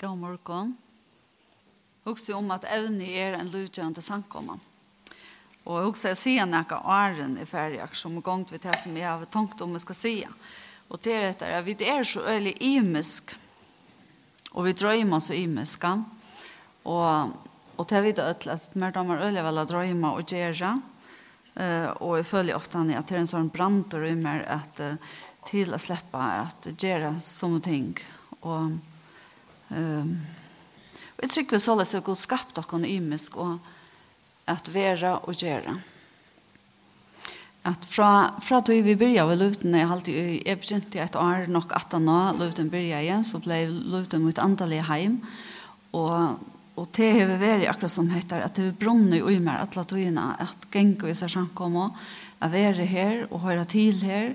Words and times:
God 0.00 0.18
morgon. 0.18 0.76
Hugsa 2.04 2.34
om 2.34 2.50
at 2.50 2.64
evne 2.66 3.06
er 3.06 3.36
en 3.38 3.50
lutjande 3.50 4.02
sankomman. 4.02 4.60
Og 5.64 5.86
hugsa 5.86 6.10
jeg 6.10 6.18
sier 6.18 6.48
nekka 6.50 6.80
åren 6.82 7.36
i 7.38 7.46
ferie, 7.46 7.86
som 7.94 8.18
gongt 8.22 8.50
vid 8.52 8.64
det 8.66 8.74
som 8.80 8.96
jeg 8.98 9.06
har 9.06 9.28
tankt 9.30 9.62
om 9.62 9.72
jeg 9.76 9.84
skal 9.84 9.96
sige. 9.96 10.30
Og 10.90 10.98
det 11.00 11.14
er 11.14 11.26
etter 11.28 11.54
at 11.54 11.64
vi 11.64 11.76
er 11.86 12.02
så 12.04 12.24
øyelig 12.26 12.56
imisk. 12.60 13.36
Og 14.52 14.66
vi 14.66 14.72
drøymer 14.74 15.22
så 15.22 15.36
imiska. 15.38 15.92
Og, 16.84 17.36
og 17.76 17.88
det 17.88 17.98
er 17.98 18.04
vidt 18.04 18.18
øyelig 18.18 18.50
at 18.56 18.74
mer 18.74 18.90
damer 18.90 19.22
øyelig 19.22 19.44
vel 19.46 19.62
å 19.62 19.66
drøyma 19.70 20.10
og 20.18 20.26
gjøre. 20.26 20.72
Uh, 21.54 21.90
og 22.02 22.16
jeg 22.18 22.26
føler 22.26 22.58
ofte 22.58 22.82
at 22.82 23.06
det 23.06 23.14
er 23.14 23.22
en 23.22 23.30
sånn 23.30 23.52
brandrøymer 23.54 24.42
at, 24.50 24.82
uh, 24.82 24.98
til 25.46 25.70
å 25.70 25.78
slippe 25.78 26.18
at 26.18 26.66
gjøre 26.82 27.14
sånne 27.22 27.62
ting. 27.62 27.94
Og 28.42 28.74
Um, 29.70 30.18
jeg 31.22 31.30
tror 31.30 31.50
vi 31.54 31.62
så 31.62 31.74
løs 31.78 31.94
at 31.96 32.04
Gud 32.04 32.18
skapte 32.20 32.60
dere 32.60 32.88
imisk 32.90 33.38
og 33.40 33.58
at 34.50 34.68
være 34.74 35.18
og 35.24 35.36
gjøre. 35.40 35.78
At 37.64 37.86
fra, 37.88 38.34
fra 38.44 38.58
da 38.60 38.74
vi 38.76 38.92
begynte 38.92 39.24
ved 39.24 39.38
løvden, 39.40 39.76
jeg, 39.78 39.88
alltid, 39.88 40.16
jeg 40.44 40.58
begynte 40.60 41.00
et 41.00 41.16
år 41.16 41.46
nok 41.48 41.72
18 41.72 42.04
nå 42.04 42.18
løvden 42.36 42.68
begynte 42.68 43.00
igjen, 43.00 43.24
så 43.24 43.40
ble 43.40 43.62
løvden 43.70 44.26
mot 44.26 44.40
andelig 44.42 44.82
heim. 44.90 45.16
Og, 45.96 46.42
og 46.76 46.90
det 46.98 47.08
har 47.16 47.30
vi 47.30 47.38
vært 47.40 47.70
akkurat 47.70 47.94
som 47.94 48.12
heter, 48.12 48.44
at 48.44 48.58
det 48.58 48.68
er 48.68 48.76
brunnet 48.76 49.24
i 49.24 49.38
meg 49.40 49.62
alle 49.62 49.86
togene, 49.88 50.26
at 50.44 50.68
ganger 50.74 51.08
i 51.08 51.16
ser 51.16 51.32
samkommer, 51.32 51.96
at 52.44 52.52
være 52.52 52.84
her 52.84 53.24
og 53.30 53.46
høre 53.46 53.64
til 53.64 54.04
her, 54.04 54.34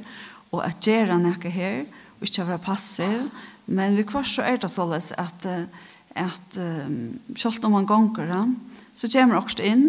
og 0.49 0.65
at 0.65 0.81
gjøre 0.81 1.19
noe 1.21 1.53
her, 1.53 1.83
og 2.17 2.25
ikke 2.25 2.47
være 2.49 2.65
passiv, 2.65 3.29
Men 3.69 3.95
vi 3.95 4.05
kvar 4.07 4.25
så 4.25 4.45
er 4.49 4.57
det 4.57 4.71
såles 4.73 5.11
at, 5.21 5.45
at 6.17 6.57
um, 6.57 7.19
selv 7.37 7.65
om 7.67 7.77
man 7.77 7.89
gonger, 7.89 8.31
så 8.97 9.09
kommer 9.13 9.37
også 9.39 9.63
inn 9.63 9.87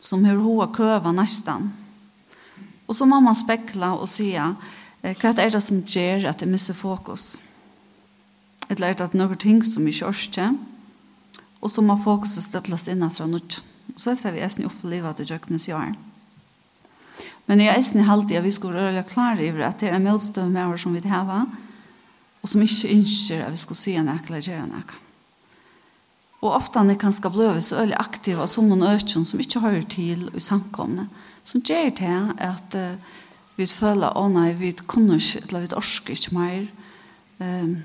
som 0.00 0.24
hur 0.24 0.40
hoa 0.40 0.70
køva 0.72 1.12
nästan. 1.12 1.70
Og 2.88 2.96
så 2.96 3.06
må 3.08 3.20
man 3.20 3.36
spekla 3.36 3.94
og 3.96 4.08
sia 4.08 4.54
hva 5.04 5.34
er 5.36 5.52
det 5.52 5.60
som 5.60 5.82
gjør 5.84 6.30
at 6.30 6.40
det 6.40 6.48
misser 6.48 6.76
fokus? 6.76 7.36
Eller 8.72 8.88
er 8.88 8.96
det 8.96 9.10
at 9.10 9.16
noen 9.16 9.36
ting 9.36 9.60
som 9.64 9.84
ikke 9.84 10.08
orske? 10.08 10.46
Og 11.60 11.72
så 11.72 11.84
må 11.84 11.98
fokuset 12.00 12.46
stettles 12.46 12.88
inn 12.88 13.04
etter 13.04 13.28
noe. 13.28 13.60
Så 14.00 14.14
ser 14.16 14.32
vi 14.32 14.40
eisen 14.44 14.64
oppleve 14.64 15.10
at 15.10 15.20
det 15.20 15.28
gjøknes 15.28 15.68
gjør. 15.68 15.92
Men 17.44 17.60
jeg 17.60 17.76
eisen 17.76 18.00
i 18.00 18.08
halvtid 18.08 18.40
at 18.40 18.46
vi 18.46 18.52
skulle 18.56 18.80
røyla 18.80 19.04
klare 19.04 19.44
i 19.44 19.52
at 19.60 19.82
det 19.82 19.90
er 19.90 19.98
en 19.98 20.08
motstøv 20.08 20.48
med 20.48 20.72
oss 20.72 20.86
som 20.86 20.96
vi 20.96 21.04
har, 21.04 21.44
og 22.44 22.50
som 22.52 22.60
ikke 22.60 22.92
ønsker 22.92 23.40
at 23.40 23.54
vi 23.54 23.62
skal 23.62 23.78
si 23.80 23.96
en 23.96 24.12
ekla 24.12 24.42
gjøre 24.44 24.66
en 24.66 24.76
ekla. 24.82 25.00
Og 26.44 26.50
ofte 26.52 26.76
han 26.76 26.92
er 26.92 27.00
kanskje 27.00 27.30
bløve 27.32 27.60
så 27.64 27.80
øyelig 27.80 27.96
aktive 27.96 28.44
og 28.44 28.50
som 28.52 28.68
en 28.68 28.84
økjen 28.84 29.24
som 29.24 29.40
ikke 29.40 29.62
hører 29.64 29.86
til 29.88 30.26
i 30.28 30.42
samkomne, 30.44 31.06
som 31.44 31.62
gjør 31.64 31.88
til 31.96 32.34
at 32.44 32.76
uh, 32.76 33.14
vi 33.56 33.64
føler, 33.70 34.10
å 34.10 34.26
oh, 34.26 34.28
nei, 34.32 34.50
vi 34.58 34.74
kunne 34.84 35.16
ikke, 35.16 35.40
eller 35.46 35.64
vi 35.64 35.76
orsker 35.78 36.18
ikke 36.18 36.34
mer, 36.36 36.66
um, 37.38 37.78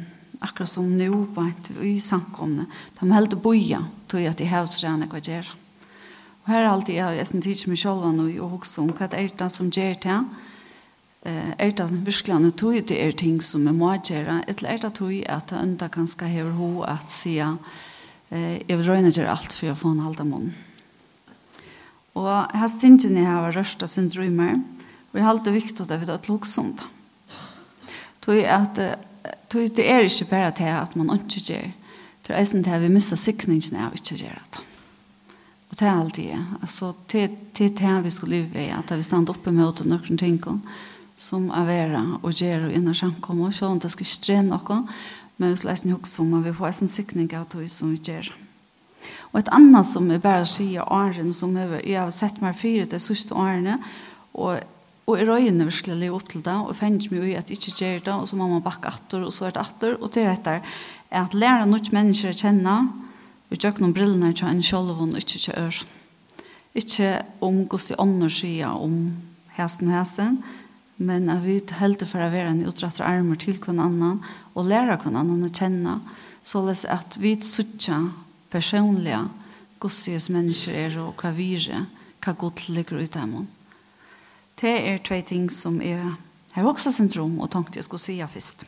akkurat 0.43 0.71
som 0.73 0.91
nå, 0.91 1.21
bare 1.35 1.87
i 1.87 1.95
samkomne. 2.03 2.65
De 2.99 3.09
helder 3.13 3.39
boja, 3.39 3.83
til 4.11 4.27
at 4.27 4.39
de 4.41 4.47
har 4.49 4.67
så 4.67 4.81
gjerne 4.83 5.07
hva 5.07 5.21
gjør. 5.23 5.53
Og 6.43 6.51
her 6.51 6.65
er 6.65 6.71
alltid 6.73 6.97
jeg, 6.97 7.19
jeg 7.19 7.29
som 7.29 7.43
tidser 7.45 7.71
meg 7.71 7.79
selv 7.79 8.07
nå, 8.17 8.27
og 8.41 8.59
også 8.59 8.83
om 8.83 8.91
hva 8.97 9.07
er 9.13 9.31
det 9.39 9.51
som 9.55 9.71
gjør 9.71 9.99
til, 10.03 10.27
Eh, 11.27 11.51
er 11.57 11.71
det 11.75 11.89
virkelig 12.05 12.33
han 12.33 12.51
tog 12.51 12.77
det 12.87 12.95
er 12.95 13.11
ting 13.11 13.41
som 13.43 13.67
er 13.67 13.75
må 13.75 13.91
gjøre, 13.97 14.43
eller 14.47 14.69
er 14.69 14.77
det 14.79 14.93
tog 14.95 15.11
at 15.27 15.49
det 15.51 15.59
enda 15.59 15.89
kan 15.91 16.07
skal 16.07 16.31
høre 16.31 16.55
ho 16.55 16.83
at 16.87 17.11
eh 17.25 18.61
jeg 18.69 18.77
vil 18.77 18.85
røyne 18.85 19.09
gjøre 19.09 19.31
alt 19.31 19.53
for 19.53 19.71
å 19.71 19.75
få 19.75 19.89
en 19.89 20.03
halda 20.05 20.23
mån. 20.23 20.53
Og 22.13 22.29
her 22.53 22.67
stingen 22.67 23.17
jeg 23.17 23.25
har 23.25 23.51
rørt 23.51 23.83
av 23.83 23.89
sin 23.89 24.09
og 25.09 25.17
jeg 25.17 25.23
har 25.23 25.33
alltid 25.33 25.53
viktig 25.53 25.81
at 25.81 25.89
jeg 25.89 25.99
vet 25.99 26.09
at 26.13 26.29
lukk 26.29 26.45
sånt. 26.45 26.83
Tog 28.21 28.37
at 28.37 28.77
tog 29.49 29.75
det 29.75 29.85
er 29.89 30.05
ikke 30.05 30.29
bare 30.29 30.51
til 30.51 30.69
at 30.69 30.95
man 30.95 31.09
ikke 31.15 31.41
gjør, 31.41 31.71
til 32.23 32.35
eisen 32.35 32.63
til 32.63 32.71
at 32.71 32.81
vi 32.81 32.91
misser 32.93 33.17
sikningen 33.17 33.79
av 33.81 33.95
ikke 33.97 34.15
gjør 34.21 34.37
det. 34.37 34.61
Og 35.69 35.79
det 35.79 35.87
er 35.87 35.97
alltid, 35.97 36.45
altså 36.61 36.93
til 37.07 37.29
det 37.57 38.03
vi 38.03 38.09
skal 38.09 38.29
leve 38.29 38.61
i, 38.61 38.69
at 38.69 38.91
vi 38.93 39.03
stand 39.03 39.29
oppe 39.29 39.51
med 39.51 39.81
noen 39.85 40.17
ting, 40.17 40.37
og 40.45 40.59
som 41.19 41.49
er 41.51 41.67
vera 41.67 42.03
og 42.21 42.31
gjør 42.31 42.69
og 42.69 42.75
innan 42.75 42.95
samkommer, 42.95 43.51
så 43.55 43.73
det 43.75 43.91
skal 43.91 44.07
ikke 44.07 44.25
trene 44.25 44.53
noe, 44.53 44.77
men 45.39 45.53
vi 45.53 45.59
skal 45.59 45.75
ikke 45.75 45.97
huske 45.97 46.23
om 46.23 46.37
at 46.37 46.45
vi 46.47 46.55
får 46.55 46.71
en 46.71 46.91
sikning 46.91 47.33
av 47.35 47.47
det 47.53 47.67
som 47.71 47.91
vi 47.91 47.99
gjør. 47.99 48.31
Og 49.31 49.39
et 49.39 49.51
annet 49.55 49.87
som 49.87 50.09
er 50.11 50.21
bare 50.23 50.47
sier 50.49 50.87
åren, 50.91 51.31
som 51.35 51.55
jeg, 51.57 51.95
har 51.95 52.11
sett 52.13 52.41
meg 52.43 52.57
fire 52.59 52.87
de 52.89 52.99
siste 53.03 53.35
årene, 53.35 53.77
og, 54.33 54.63
og 55.09 55.19
i 55.19 55.27
røyene 55.27 55.67
virkelig 55.67 55.97
lever 55.99 56.15
opp 56.17 56.31
til 56.31 56.43
det, 56.45 56.55
og 56.55 56.75
finner 56.79 57.13
meg 57.13 57.27
i 57.29 57.37
at 57.39 57.51
jeg 57.51 57.59
ikke 57.59 57.75
gjør 57.77 58.01
det, 58.07 58.15
og 58.15 58.27
så 58.29 58.39
må 58.39 58.49
man 58.51 58.65
bakke 58.65 58.91
atter, 58.91 59.23
og 59.25 59.35
så 59.35 59.49
er 59.49 59.55
det 59.55 59.63
atter, 59.63 59.95
og 59.99 60.11
til 60.15 60.27
dette 60.27 60.57
er 60.59 61.23
at 61.23 61.35
lære 61.35 61.67
noen 61.69 61.95
mennesker 61.95 62.35
å 62.35 62.41
kjenne, 62.41 62.75
og 63.49 63.57
gjør 63.57 63.81
noen 63.83 63.95
brillene 63.95 64.33
til 64.37 64.51
en 64.51 64.63
kjølv, 64.63 64.99
og 65.03 65.17
ikke 65.19 65.41
til 65.41 65.57
øren. 65.57 65.95
Ikke 66.77 67.13
om 67.43 67.63
hvordan 67.65 67.99
andre 67.99 68.29
sier 68.31 68.75
om 68.77 68.99
hesten 69.57 69.89
og 69.89 69.97
hesten, 69.97 70.43
men 70.99 71.29
at 71.31 71.45
vi 71.45 71.59
heldur 71.79 72.09
for 72.09 72.21
å 72.21 72.31
være 72.31 72.51
en 72.51 72.65
utrettere 72.67 73.07
armer 73.07 73.39
til 73.39 73.59
hver 73.63 73.77
annan 73.79 74.19
og 74.53 74.67
lære 74.67 74.97
hver 74.99 75.15
annan 75.15 75.45
å 75.47 75.51
kjenne 75.51 75.99
så 76.43 76.63
les 76.65 76.85
at 76.89 77.15
vi 77.21 77.37
suttja 77.43 78.01
personlige 78.51 79.21
gossies 79.79 80.27
mennesker 80.33 80.75
er 80.75 80.97
og 80.99 81.21
hva 81.21 81.31
vi 81.35 81.53
er, 81.55 81.85
hva 82.19 82.33
godt 82.35 82.67
ligger 82.67 82.99
ut 82.99 83.15
av 83.15 83.31
dem. 83.31 83.47
det 84.61 84.75
er 84.89 84.99
tve 84.99 85.21
ting 85.21 85.49
som 85.49 85.81
er 85.81 86.17
har 86.51 86.65
også 86.65 86.91
syndrom 86.91 87.39
og 87.39 87.51
tenkte 87.53 87.79
jeg 87.79 87.87
skulle 87.87 88.03
si 88.03 88.19
først 88.19 88.65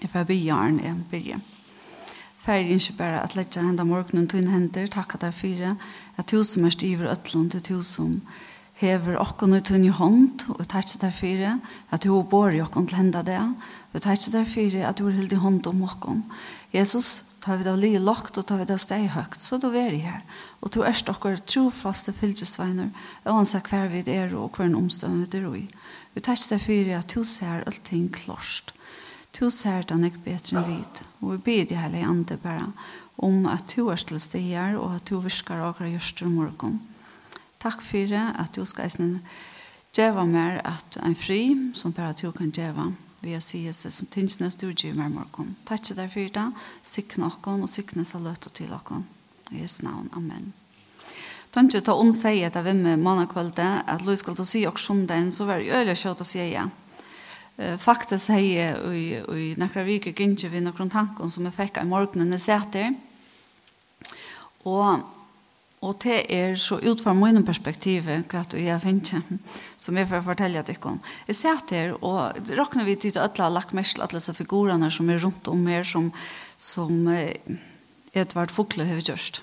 jeg 0.00 0.10
får 0.10 0.26
begynne 0.26 0.66
enn 0.66 0.82
jeg 0.82 1.06
begynner 1.10 1.54
Fær 2.38 2.64
ikke 2.64 2.94
bare 2.96 3.18
at 3.20 3.34
lette 3.36 3.60
hendene 3.60 3.84
morgenen 3.84 4.28
til 4.30 4.44
en 4.44 4.52
hender, 4.52 4.86
takk 4.88 5.16
at 5.16 5.24
det 5.24 5.28
er 5.28 5.36
fire, 5.36 5.72
at 6.16 6.30
tusen 6.30 6.62
mest 6.64 6.84
iver 6.86 7.10
øtlån 7.10 7.50
til 7.50 7.62
tusen, 7.66 8.12
hever 8.78 9.16
okkon 9.18 9.56
ut 9.56 9.70
hun 9.72 9.86
i 9.88 9.90
hånd, 9.90 10.44
og 10.54 10.62
takk 10.70 10.86
til 10.86 11.00
derfor 11.02 11.40
at 11.90 12.04
du 12.04 12.12
bor 12.30 12.54
i 12.54 12.60
okkon 12.62 12.86
til 12.86 13.00
henda 13.00 13.24
det, 13.26 13.40
og 13.92 14.04
takk 14.04 14.20
til 14.22 14.36
derfor 14.36 14.76
at 14.86 15.00
du 15.00 15.08
er 15.08 15.16
hildi 15.16 15.38
hånd 15.42 15.66
om 15.66 15.82
okkon. 15.82 16.22
Jesus, 16.74 17.24
ta 17.42 17.56
vi 17.58 17.66
da 17.66 17.74
li 17.74 17.96
lokt, 17.98 18.38
og 18.38 18.46
ta 18.46 18.58
vi 18.60 18.68
da 18.68 18.76
steg 18.78 19.08
høgt, 19.16 19.42
så 19.42 19.58
du 19.58 19.72
er 19.72 19.96
her, 19.98 20.22
og 20.62 20.70
du 20.74 20.84
erst 20.86 21.10
okkar 21.10 21.40
trofaste 21.42 22.14
fylgesveiner, 22.14 22.92
og 23.24 23.40
han 23.40 23.48
sa 23.48 23.62
hver 23.64 23.90
vid 23.90 24.10
er 24.12 24.36
og 24.38 24.54
hver 24.54 24.68
en 24.68 24.78
omstående 24.78 25.26
du 25.26 25.40
er 25.40 25.56
i. 25.64 25.64
Vi 26.14 26.22
takk 26.22 26.38
til 26.38 26.54
derfor 26.54 26.92
at 27.00 27.14
du 27.14 27.24
ser 27.26 27.64
allting 27.66 28.12
klart. 28.14 28.74
Du 29.34 29.50
ser 29.50 29.82
den 29.90 30.06
ikke 30.06 30.22
bedre 30.24 30.54
enn 30.54 30.70
vid, 30.70 31.02
og 31.20 31.32
vi 31.32 31.40
blir 31.48 31.66
det 31.66 31.80
hele 31.82 32.06
andre 32.06 32.38
bare, 32.40 32.70
om 33.18 33.42
at 33.50 33.74
du 33.74 33.90
er 33.90 33.98
til 33.98 34.22
steg 34.22 34.54
her, 34.54 34.78
og 34.78 35.00
at 35.00 35.10
du 35.10 35.18
virker 35.18 35.66
akkurat 35.66 35.96
gjørst 35.96 36.22
i 36.22 36.30
morgenen. 36.30 36.78
Takk 37.58 37.82
for 37.82 38.14
at 38.14 38.54
du 38.54 38.64
skal 38.64 38.86
eisen 38.86 39.20
djeva 39.96 40.24
mer 40.28 40.60
at 40.64 40.98
en 41.02 41.16
fri 41.18 41.72
som 41.74 41.92
bare 41.92 42.14
du 42.14 42.30
kan 42.32 42.52
djeva 42.54 42.92
vi 43.20 43.32
har 43.34 43.42
sier 43.42 43.74
seg 43.74 43.90
som 43.90 44.06
tyngsnes 44.14 44.54
du 44.60 44.68
djeva 44.70 45.08
mer 45.08 45.10
morgen. 45.10 45.56
Takk 45.66 45.88
for 45.90 45.98
deg 45.98 46.12
for 46.12 46.34
det. 46.34 46.46
Sikne 46.86 47.26
okken 47.26 47.64
og 47.66 47.72
sikne 47.72 48.04
seg 48.06 48.22
løte 48.22 48.52
til 48.54 48.70
okken. 48.74 49.08
I 49.50 49.64
Jesu 49.64 49.82
navn. 49.82 50.10
Amen. 50.14 50.52
Tanke 51.50 51.80
ta 51.82 51.96
on 51.98 52.12
seg 52.12 52.44
at 52.46 52.58
vi 52.62 52.74
med 52.76 53.00
mannakvalde 53.02 53.66
at 53.88 54.04
Louis 54.06 54.20
skal 54.20 54.36
ta 54.38 54.44
si 54.46 54.66
og 54.68 54.78
sjundagen 54.78 55.32
så 55.32 55.48
var 55.48 55.58
det 55.58 55.72
øyelig 55.72 55.96
kjøtt 55.98 56.22
å 56.22 56.28
si 56.28 56.44
ja. 56.44 56.68
Faktisk 57.82 58.30
har 58.30 58.44
jeg 58.44 59.22
i 59.34 59.46
nekra 59.58 59.82
viker 59.82 60.14
gynnsje 60.14 60.52
vi 60.52 60.60
noen 60.62 60.92
tanken 60.92 61.32
som 61.32 61.48
jeg 61.48 61.56
fikk 61.56 61.80
i 61.80 61.88
morgenen 61.88 62.36
jeg 62.36 62.44
setter. 62.44 62.92
Og 64.68 65.02
Og 65.78 65.94
det 66.02 66.24
er 66.34 66.56
så 66.58 66.80
ut 66.82 67.00
fra 67.04 67.12
min 67.14 67.44
perspektiv 67.46 68.08
hva 68.08 68.42
du 68.50 68.56
jeg 68.58 68.82
finner, 68.82 69.22
som 69.78 69.98
jeg 69.98 70.08
får 70.10 70.24
fortelle 70.26 70.62
deg 70.66 70.86
om. 70.90 70.98
Jeg 71.28 71.38
ser 71.38 71.60
her, 71.70 71.94
og 72.02 72.50
råkner 72.58 72.88
vi 72.88 72.96
til 72.98 73.18
alle 73.22 73.50
lakkmersel, 73.54 74.02
alle 74.02 74.18
disse 74.18 74.34
figurerne 74.34 74.90
som 74.90 75.10
er 75.10 75.22
rundt 75.22 75.48
om 75.48 75.66
her, 75.70 75.86
som, 75.86 76.10
som 76.58 77.06
Edvard 78.10 78.50
Fokle 78.50 78.88
har 78.90 79.04
gjort. 79.06 79.40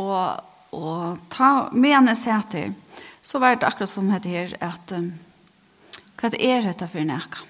Og, 0.00 0.40
og 0.72 1.20
ta, 1.34 1.68
men 1.76 2.08
jeg 2.14 2.22
ser 2.24 2.48
her, 2.54 2.74
så 3.20 3.42
var 3.42 3.58
det 3.58 3.68
akkurat 3.68 3.92
som 3.92 4.08
heter 4.14 4.32
her, 4.32 4.58
at 4.64 4.96
um, 4.96 5.12
hva 6.18 6.32
er 6.32 6.64
dette 6.64 6.88
for 6.88 7.04
nækka? 7.04 7.44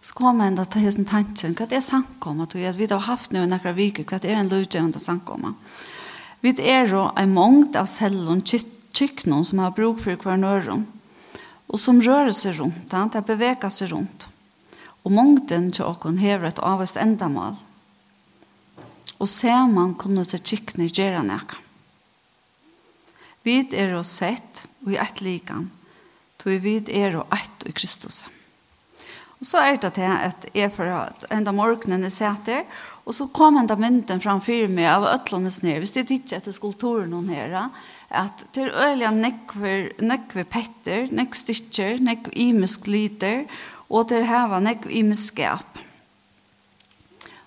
Så 0.00 0.14
kom 0.16 0.38
jeg 0.40 0.54
enda 0.54 0.64
til 0.64 0.86
hessen 0.86 1.04
tanken, 1.08 1.56
hva 1.58 1.66
er 1.66 1.82
sankommet? 1.84 2.54
Vi 2.54 2.86
har 2.86 3.08
haft 3.10 3.34
noen 3.34 3.52
akkurat 3.52 3.76
viker, 3.76 4.06
hva 4.06 4.22
er 4.22 4.38
en 4.38 4.48
lovgjørende 4.52 5.02
sankommet? 5.02 5.58
Vi 6.40 6.54
er 6.64 6.88
jo 6.88 7.08
en 7.20 7.34
mångd 7.36 7.76
av 7.76 7.88
cellen 7.90 8.40
kykkenen 8.44 9.44
som 9.44 9.60
har 9.60 9.74
bruk 9.76 10.00
for 10.00 10.16
hver 10.16 10.40
nøren, 10.40 10.86
og 11.70 11.78
som 11.78 12.00
rører 12.02 12.32
seg 12.34 12.58
rundt, 12.58 12.92
han, 12.92 13.12
det 13.12 13.22
beveger 13.28 13.70
seg 13.70 13.92
rundt. 13.92 14.26
Og 15.04 15.12
mångden 15.14 15.70
til 15.72 15.86
åkken 15.86 16.18
hever 16.20 16.50
et 16.50 16.62
avvist 16.64 16.98
endamål. 17.00 17.54
Og 19.20 19.28
ser 19.28 19.68
man 19.70 19.94
kunne 20.00 20.24
seg 20.26 20.42
kykkene 20.44 20.88
gjøre 20.90 21.22
noe. 21.24 21.60
Vi 23.44 23.62
er 23.72 23.94
jo 23.94 24.02
sett 24.04 24.66
og 24.84 24.92
i 24.92 24.98
ett 25.00 25.22
likan, 25.24 25.70
tog 26.40 26.60
vi 26.64 26.76
er 26.88 27.16
jo 27.16 27.24
ett 27.32 27.64
i 27.68 27.72
Kristus. 27.72 28.24
Og 29.40 29.48
så 29.48 29.62
er 29.64 29.78
det 29.80 29.94
til 29.96 30.04
at 30.04 30.44
jeg 30.52 30.72
for 30.74 30.84
enda 31.32 31.52
morgenen 31.56 32.04
jeg 32.04 32.12
sitter, 32.12 32.66
og 33.08 33.14
så 33.16 33.26
kom 33.32 33.56
enda 33.56 33.74
mynden 33.80 34.20
framfyr 34.20 34.68
meg 34.68 34.90
av 34.92 35.06
øtlånes 35.14 35.62
ned, 35.64 35.78
hvis 35.80 35.94
det 35.96 36.10
ikke 36.12 36.36
etter 36.36 36.52
skulpturen 36.52 37.14
hun 37.16 37.32
her, 37.32 37.70
at 38.10 38.44
til 38.52 38.68
øyelig 38.68 39.08
nekver, 39.16 39.88
nekver 40.04 40.44
petter, 40.44 41.08
nekver 41.08 41.40
stykker, 41.40 42.02
nekver 42.04 42.36
imisk 42.36 42.90
lyder, 42.90 43.46
og 43.88 44.10
til 44.12 44.28
heva 44.28 44.60
nekver 44.60 44.92
imisk 45.00 45.32
skap. 45.32 45.80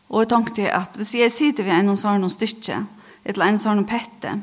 Og 0.09 0.23
jeg 0.23 0.33
tenkte 0.33 0.67
at 0.73 0.97
hvis 0.97 1.13
jeg 1.17 1.31
sitter 1.31 1.69
ved 1.69 1.77
en 1.77 1.97
sånn 1.97 2.25
stykke, 2.29 2.83
eller 3.23 3.47
en 3.47 3.61
sånn 3.61 3.85
pette, 3.85 4.39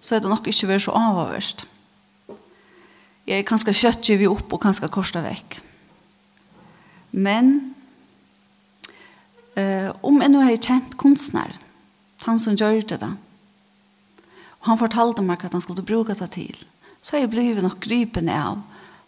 så 0.00 0.16
er 0.16 0.22
det 0.22 0.30
nok 0.30 0.46
ikke 0.46 0.70
vært 0.70 0.86
så 0.86 0.94
avhåverst. 0.94 1.66
Jeg 3.26 3.42
er 3.42 3.46
kanskje 3.46 3.74
kjøttgivet 3.74 4.30
opp 4.30 4.54
og 4.54 4.62
kanskje 4.62 4.90
korset 4.94 5.24
vekk. 5.24 5.64
Men 7.10 7.74
eh, 9.54 9.92
om 10.02 10.20
jeg 10.20 10.32
nå 10.32 10.42
har 10.44 10.56
kjent 10.56 10.96
kunstneren, 11.00 11.62
han 12.26 12.40
som 12.42 12.56
gjør 12.58 12.82
det 12.88 12.98
da, 13.02 13.12
og 14.60 14.70
han 14.72 14.80
fortalte 14.80 15.22
meg 15.22 15.44
at 15.46 15.54
han 15.54 15.62
skulle 15.62 15.84
bruke 15.86 16.16
det 16.18 16.30
til, 16.34 16.56
så 16.98 17.20
jeg 17.20 17.30
ble 17.30 17.44
nok 17.62 17.78
gripende 17.84 18.34
av 18.34 18.62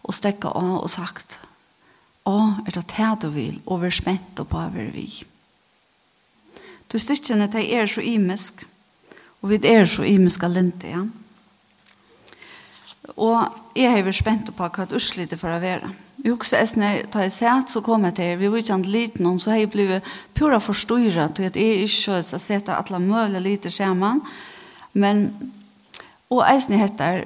og 0.06 0.14
stekket 0.14 0.54
av 0.54 0.84
og 0.84 0.90
sagt, 0.92 1.38
å, 2.28 2.36
er 2.66 2.76
det 2.76 2.84
det 2.92 3.12
du 3.24 3.28
vil, 3.34 3.60
over 3.66 3.90
spent 3.90 4.38
og 4.38 4.50
på 4.52 4.60
over 4.60 4.90
vi. 4.92 5.08
Du 6.88 6.98
stikkene 7.00 7.48
til 7.52 7.66
er 7.74 7.88
så 7.90 8.04
imisk, 8.04 8.62
og 9.42 9.50
vi 9.50 9.58
er 9.66 9.88
så 9.88 10.06
imisk 10.06 10.44
av 10.44 10.54
lente, 10.54 10.92
ja. 10.92 11.06
Og 13.16 13.74
jeg 13.76 13.90
har 13.90 14.04
vært 14.04 14.20
spent 14.20 14.52
på 14.52 14.68
hva 14.68 14.84
det 14.84 14.96
utslitter 14.98 15.40
for 15.40 15.50
å 15.50 15.62
være. 15.62 15.88
Ja. 15.88 16.07
Jeg 16.24 16.34
husker 16.34 16.58
esne, 16.58 16.88
når 17.12 17.28
jeg 17.28 17.32
sett, 17.36 17.70
så 17.70 17.82
kom 17.84 18.04
jeg 18.08 18.16
til, 18.18 18.32
vi 18.40 18.48
var 18.50 18.58
ikke 18.58 18.74
en 18.74 18.88
liten, 18.90 19.26
og 19.30 19.38
så 19.40 19.52
har 19.52 19.60
jeg 19.62 19.70
blitt 19.70 20.08
pura 20.34 20.58
forstyrret, 20.58 21.38
og 21.38 21.44
jeg 21.46 21.54
er 21.54 21.84
ikke 21.84 21.94
så 21.94 22.18
jeg 22.18 22.42
sett 22.42 22.68
at 22.68 22.90
alle 22.90 22.98
mulige 23.04 23.44
lite 23.44 23.70
skjermen, 23.70 24.24
men, 24.98 25.28
og 26.28 26.42
eisne 26.48 26.80
heter, 26.80 27.22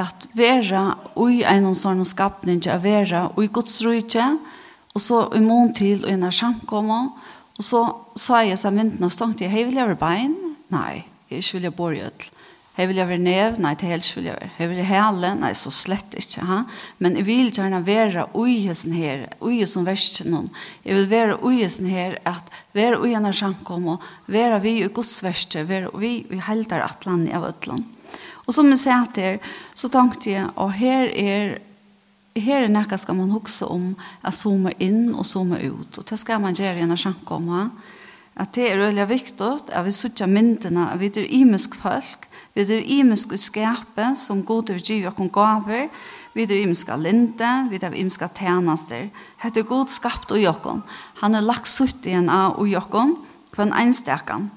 at 0.00 0.28
vera 0.34 0.86
ui 1.20 1.42
en 1.44 1.68
sånn 1.76 2.00
skapning, 2.08 2.64
at 2.64 2.82
vera 2.82 3.26
ui 3.36 3.50
gods 3.52 3.82
rujtje, 3.84 4.24
og 4.94 5.02
så 5.02 5.20
i 5.36 5.42
mån 5.44 5.74
til, 5.76 6.06
og 6.06 6.10
en 6.14 6.24
er 6.24 6.40
og 7.54 7.62
så 7.62 7.84
sa 8.18 8.40
jeg 8.42 8.58
seg 8.58 8.74
mynden 8.74 9.06
og 9.06 9.12
stånd 9.12 9.36
til, 9.38 9.50
hei 9.52 9.66
vil 9.68 9.76
jeg 9.78 9.86
være 9.92 10.00
bein? 10.00 10.34
Nei, 10.74 11.04
jeg 11.30 11.44
vil 11.52 11.68
jeg 11.68 11.76
bor 11.76 11.92
i 11.94 12.00
ødel. 12.02 12.33
Hei 12.74 12.88
vil 12.90 12.98
jeg 12.98 13.06
være 13.06 13.22
nev? 13.22 13.58
Nei, 13.62 13.70
til 13.78 13.92
helst 13.92 14.16
vil 14.16 14.24
jeg 14.26 14.34
være. 14.34 14.48
Hei 14.56 14.66
vil 14.66 14.80
jeg 14.80 14.88
hele? 14.88 15.28
Nei, 15.38 15.52
så 15.54 15.70
slett 15.70 16.16
ikke. 16.18 16.42
Ha? 16.48 16.56
Men 16.98 17.14
jeg 17.20 17.26
vil 17.28 17.52
gjerne 17.54 17.78
være 17.86 18.24
uisen 18.34 18.96
her, 18.98 19.28
uisen 19.38 19.86
verst 19.86 20.24
noen. 20.26 20.48
Jeg 20.82 20.98
vil 20.98 21.06
være 21.12 21.36
uisen 21.46 21.86
her, 21.86 22.18
at 22.26 22.50
være 22.74 22.98
uisen 22.98 23.30
her 23.30 23.38
samkom, 23.44 23.86
og 23.94 24.08
være 24.26 24.58
vi 24.66 24.74
i 24.80 24.90
Guds 24.90 25.14
verste, 25.22 25.62
være 25.70 25.94
vi 26.02 26.16
i 26.34 26.42
helder 26.48 26.82
atlan 26.82 27.28
av 27.30 27.46
Øtland. 27.52 27.86
Og 28.42 28.58
som 28.58 28.66
jeg 28.74 28.82
sier 28.82 29.06
til, 29.14 29.38
så 29.78 29.94
tenkte 29.94 30.34
jeg, 30.34 30.50
og 30.56 30.74
her 30.74 31.14
er 31.14 31.60
Her 32.34 32.64
er 32.64 32.72
nekka 32.74 32.96
skal 32.98 33.14
man 33.14 33.30
hukse 33.30 33.62
om 33.70 33.92
å 34.26 34.30
zoome 34.34 34.72
inn 34.82 35.12
og 35.14 35.22
zoome 35.22 35.54
ut. 35.70 36.00
Og 36.00 36.06
det 36.08 36.16
skal 36.18 36.40
man 36.42 36.56
gjøre 36.58 36.80
gjennom 36.80 36.98
en. 36.98 37.52
Ja 37.54 37.68
at 38.34 38.54
det 38.56 38.66
er 38.66 38.80
veldig 38.82 39.06
viktig 39.08 39.50
at 39.70 39.84
vi 39.86 39.92
sutja 39.94 40.26
myndene, 40.26 40.88
at 40.90 41.00
vi 41.00 41.10
er 41.12 41.30
imisk 41.36 41.76
folk, 41.78 42.26
vi 42.54 42.62
er 42.62 42.82
imisk 42.98 43.32
i 43.34 43.38
skapet 43.38 44.18
som 44.18 44.44
god 44.46 44.68
til 44.68 44.78
å 44.78 44.84
gi 44.84 44.98
oss 45.06 45.30
gaver, 45.34 45.88
vi 46.34 46.42
er 46.42 46.64
imisk 46.64 46.90
av 46.90 47.02
linde, 47.02 47.52
vi 47.70 47.78
er 47.78 47.94
imisk 47.94 48.22
av 48.26 48.34
tjenester. 48.34 49.08
Hette 49.38 49.62
er 49.62 49.70
god 49.70 49.90
skapt 49.90 50.34
og 50.34 50.42
jokken. 50.42 50.82
Han 51.22 51.34
er 51.34 51.46
lagt 51.46 51.70
sutt 51.70 52.06
igjen 52.06 52.30
av 52.30 52.58
og 52.58 52.70
jokken, 52.70 53.16
hver 53.54 53.68
en 53.68 53.74
einstekan. 53.78 54.50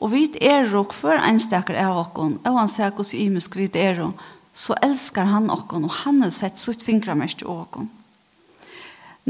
Og 0.00 0.14
vi 0.14 0.26
er 0.40 0.72
og 0.76 0.94
for 0.96 1.12
einsteker 1.12 1.76
av 1.76 1.98
okken, 2.06 2.38
og 2.40 2.56
han 2.56 2.72
sier 2.72 2.92
hvordan 2.92 3.20
imisk 3.20 3.56
vi 3.60 3.68
er 3.76 4.00
og 4.00 4.16
så 4.52 4.74
elsker 4.82 5.28
han 5.28 5.50
okken, 5.52 5.84
og 5.86 5.92
han 6.02 6.22
har 6.24 6.32
sett 6.34 6.58
sutt 6.58 6.82
fingremest 6.82 7.44
i 7.44 7.48
okken. 7.48 7.88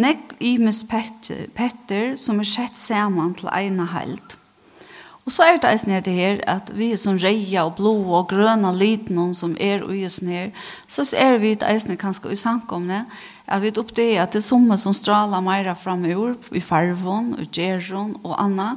Nekk 0.01 0.37
imes 0.41 0.85
petter, 0.89 1.49
petter 1.53 2.15
som 2.17 2.39
er 2.41 2.49
sett 2.49 2.79
saman 2.79 3.35
til 3.37 3.51
eina 3.53 3.85
helt. 3.93 4.37
Og 5.29 5.35
så 5.35 5.45
er 5.45 5.59
det 5.61 5.69
eisen 5.69 5.93
her 5.93 6.07
her, 6.09 6.39
at 6.49 6.71
vi 6.75 6.89
er 6.91 6.99
sånn 6.99 7.21
reia 7.21 7.67
og 7.69 7.77
blå 7.79 7.93
og 8.17 8.31
grøna 8.33 8.73
liten 8.73 9.35
som 9.37 9.53
er 9.61 9.85
ui 9.85 10.01
oss 10.07 10.21
her, 10.25 10.49
så 10.89 11.05
er 11.15 11.37
vi 11.43 11.53
et 11.53 11.67
eisen 11.67 11.99
kanskje 12.01 12.33
i 12.33 12.39
sankomne, 12.41 13.05
at 13.47 13.63
vi 13.63 13.71
det 13.71 13.85
at 14.19 14.33
det 14.33 14.41
er 14.41 14.47
sommer 14.47 14.77
som 14.77 14.95
straler 14.97 15.45
meira 15.45 15.75
fram 15.75 16.05
i 16.05 16.15
ord, 16.15 16.39
i 16.51 16.61
farvån, 16.61 17.37
i 17.43 17.47
gjeron 17.53 18.17
og 18.25 18.35
anna, 18.41 18.77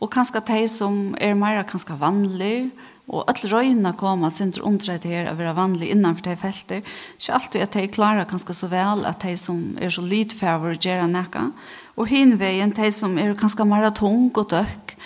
og 0.00 0.10
kanskje 0.10 0.40
de 0.48 0.68
som 0.68 1.14
er 1.20 1.34
meira 1.34 1.62
kanskje 1.62 2.00
vanlig, 2.00 2.72
Og 3.12 3.26
alle 3.28 3.50
røyene 3.52 3.92
koma 4.00 4.30
synder 4.32 4.64
undret 4.64 5.04
her 5.04 5.28
å 5.28 5.36
være 5.36 5.56
vanlig 5.58 5.90
innanfor 5.92 6.24
de 6.30 6.36
felter. 6.40 6.94
Ikke 7.18 7.34
alltid 7.36 7.64
at 7.66 7.76
de 7.76 7.90
klarer 7.92 8.28
ganske 8.28 8.56
så 8.56 8.70
vel 8.72 9.04
at 9.08 9.20
de 9.24 9.34
som 9.36 9.60
er 9.76 9.92
så 9.92 10.04
lidfæver 10.04 10.78
gjør 10.80 11.04
noe. 11.10 11.44
Og 12.00 12.08
hinveien, 12.08 12.72
de 12.72 12.88
som 12.94 13.18
er 13.20 13.34
ganske 13.36 13.66
maraton 13.68 14.30
og 14.32 14.48
døkk, 14.54 14.96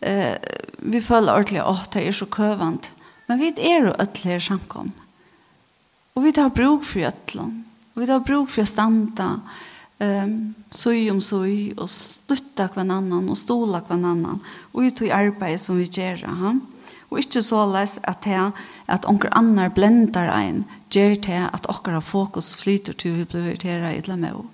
eh, 0.00 0.40
vi 0.80 1.04
føler 1.04 1.34
ordentlig 1.34 1.60
at 1.60 1.92
de 1.92 2.06
er 2.08 2.16
så 2.16 2.26
køvende. 2.32 2.96
Men 3.28 3.38
vi 3.38 3.52
er 3.60 3.84
jo 3.86 3.92
alle 3.92 4.24
her 4.24 4.40
samkomne. 4.40 4.96
Og 6.16 6.24
vi 6.24 6.32
tar 6.34 6.50
bruk 6.50 6.82
for 6.82 7.04
gjøtlen. 7.04 7.52
Og 7.94 8.02
vi 8.02 8.08
tar 8.08 8.24
bruk 8.24 8.48
for 8.50 8.64
å 8.64 8.68
standa 8.68 9.28
um, 10.00 10.32
søy 10.72 11.10
om 11.12 11.20
søy 11.22 11.70
og 11.76 11.86
stutta 11.92 12.66
hver 12.72 12.88
annan 12.88 13.28
og 13.30 13.38
stola 13.38 13.82
hver 13.84 14.00
annan. 14.00 14.40
Og 14.72 14.88
ut 14.88 15.04
i 15.06 15.12
arbeid 15.14 15.60
som 15.62 15.78
vi 15.78 15.86
gjør. 15.86 16.24
Ja? 16.26 16.54
og 17.10 17.18
ikke 17.18 17.42
så 17.42 17.64
les 17.66 17.98
at 18.06 18.22
det 18.24 18.52
at 18.90 19.06
onker 19.10 19.30
annar 19.36 19.70
blendar 19.74 20.30
ein, 20.30 20.64
gjør 20.90 21.16
det 21.26 21.42
at 21.50 21.66
okkara 21.70 22.00
fokus 22.00 22.54
flyter 22.54 22.94
til 22.94 23.18
vi 23.18 23.24
blir 23.24 23.50
irriteret 23.50 23.98
i 23.98 24.00
det 24.06 24.44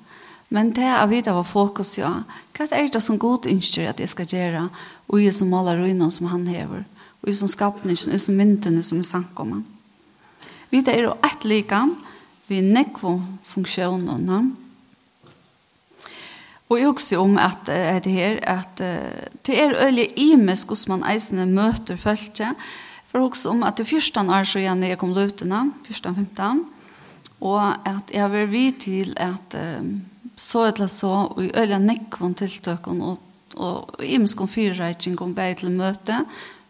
Men 0.49 0.71
det 0.71 0.85
er 0.85 1.07
vidt 1.07 1.29
av 1.29 1.45
fokus, 1.45 1.99
ja. 1.99 2.23
Hva 2.55 2.69
er 2.71 2.89
det 2.89 3.03
som 3.03 3.19
god 3.19 3.47
ønsker 3.47 3.89
at 3.89 4.01
jeg 4.01 4.09
skal 4.09 4.27
gjøre, 4.27 4.69
og 5.09 5.23
jeg 5.23 5.35
som 5.35 5.49
maler 5.49 5.81
ruinen 5.81 6.11
som 6.11 6.27
han 6.27 6.47
hever, 6.47 6.85
og 7.23 7.29
jeg 7.29 7.37
som 7.37 7.49
skapningen, 7.49 8.07
og 8.07 8.13
jeg 8.13 8.21
som 8.21 8.37
myndene 8.37 8.83
som 8.83 8.99
er 8.99 9.03
sankommet. 9.03 9.65
Vi 10.71 10.83
er 10.87 11.03
jo 11.03 11.17
ett 11.25 11.45
lika, 11.45 11.87
vi 12.49 12.59
er 12.59 12.73
nekvo 12.73 13.21
funksjonene, 13.45 14.53
Og 16.69 16.81
jeg 16.81 16.89
også 16.89 17.21
om 17.23 17.37
at 17.39 17.69
er 17.71 18.01
det 18.03 18.13
her, 18.13 18.41
at 18.43 18.81
det 19.47 19.55
er 19.55 19.77
øyelig 19.85 20.09
imisk 20.19 20.69
hos 20.69 20.89
man 20.89 21.05
eisende 21.07 21.47
møter 21.47 21.97
følge. 21.97 22.49
For 23.07 23.23
også 23.23 23.53
om 23.55 23.63
at 23.63 23.79
det 23.79 23.87
første 23.87 24.21
år 24.21 24.45
så 24.45 24.59
igjen 24.59 24.83
jeg 24.83 24.99
kom 24.99 25.15
løtene, 25.15 25.73
første 25.87 26.11
og 26.11 26.19
femte, 26.19 26.49
og 27.41 27.63
at 27.87 28.11
jeg 28.13 28.33
vil 28.33 28.51
vite 28.51 28.81
til 28.81 29.15
at 29.17 29.57
så 30.37 30.67
eller 30.67 30.87
så, 30.87 31.07
og 31.31 31.45
i 31.45 31.51
øyelig 31.57 31.79
nekvån 31.81 32.35
tiltøkken, 32.35 33.01
og, 33.01 33.19
og 33.57 34.05
imisk 34.05 34.41
om 34.41 34.49
fyrreitning 34.49 35.21
om 35.23 35.35
bare 35.35 35.55
til 35.55 35.73
møte, 35.73 36.25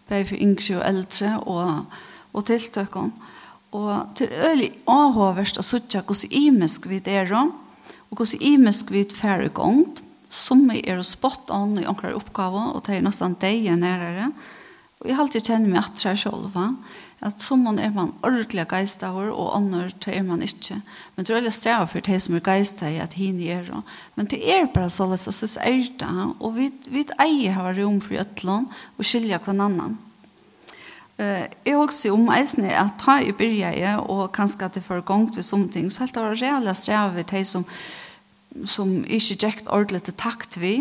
bare 0.08 0.26
for 0.26 0.38
yngre 0.38 0.78
og 0.78 0.88
eldre, 0.88 1.32
og, 1.40 1.84
og 2.32 2.46
tiltøkken. 2.46 3.12
Og 3.72 4.06
til 4.16 4.30
øyelig 4.30 4.70
avhåverst 4.86 5.58
å 5.58 5.66
sitte 5.66 6.04
hos 6.06 6.24
imisk 6.30 6.86
vidt 6.88 7.08
er 7.10 7.32
om, 7.34 7.52
og 8.16 8.24
hvordan 8.24 8.46
imisk 8.48 8.90
vi 8.90 9.04
utfær 9.04 9.44
i 9.44 9.52
gang, 9.52 9.84
som 10.32 10.70
er 10.72 11.02
spot 11.04 11.50
on 11.52 11.76
i 11.78 11.86
onkrar 11.86 12.16
oppgave, 12.16 12.72
og 12.72 12.86
det 12.86 12.96
er 12.96 13.04
nesten 13.04 13.36
deg 13.40 13.68
nærere. 13.76 14.30
Og 15.00 15.08
jeg 15.08 15.16
har 15.16 15.26
alltid 15.26 15.44
kjenner 15.50 15.68
meg 15.68 15.84
at 15.84 16.04
jeg 16.04 16.18
selv, 16.24 16.56
at 17.20 17.40
som 17.40 17.60
man 17.64 17.78
er 17.80 17.92
man 17.92 18.14
ordentlig 18.24 18.64
geist 18.68 19.02
av 19.04 19.16
og 19.20 19.52
andre 19.56 19.90
til 20.00 20.16
er 20.16 20.24
man 20.24 20.42
ikke. 20.44 20.78
Men 21.14 21.24
det 21.24 21.32
er 21.32 21.38
veldig 21.38 21.52
strev 21.52 21.84
for 21.92 22.04
det 22.08 22.18
som 22.24 22.36
er 22.36 22.44
geist 22.44 22.82
av 22.84 22.96
at 23.04 23.16
henne 23.16 23.50
er. 23.52 23.68
Men 24.16 24.28
det 24.32 24.40
er 24.40 24.68
bare 24.72 24.88
så 24.92 25.08
løs, 25.08 25.28
og 25.28 25.36
så 25.36 25.60
er 25.60 25.84
det, 26.00 26.26
og 26.40 26.56
vi, 26.56 26.70
vi 26.88 27.04
eier 27.20 27.56
har 27.56 27.76
rom 27.76 28.00
for 28.00 28.16
gjøtlån, 28.16 28.68
og 28.96 29.04
skiljer 29.04 29.44
hver 29.44 29.60
annen. 29.68 29.98
Eh, 31.16 31.46
jeg 31.64 31.76
også 31.80 32.12
om 32.12 32.28
eisene 32.32 32.72
at 32.76 32.98
ta 33.00 33.20
i 33.24 33.32
byrje, 33.36 33.94
og 34.04 34.32
kanskje 34.36 34.68
at 34.68 34.76
det 34.76 34.84
får 34.84 35.04
gongt 35.08 35.36
ved 35.36 35.44
sånne 35.48 35.72
ting, 35.72 35.88
så 35.92 36.04
helt 36.04 36.16
det 36.16 36.24
var 36.24 36.36
reelle 36.40 36.76
strev 36.76 37.16
for 37.16 37.30
det 37.32 37.46
som 37.48 37.64
som 38.64 39.02
ikke 39.04 39.36
gikk 39.36 39.66
ordentlig 39.66 40.06
til 40.06 40.16
takt 40.16 40.56
vi, 40.60 40.76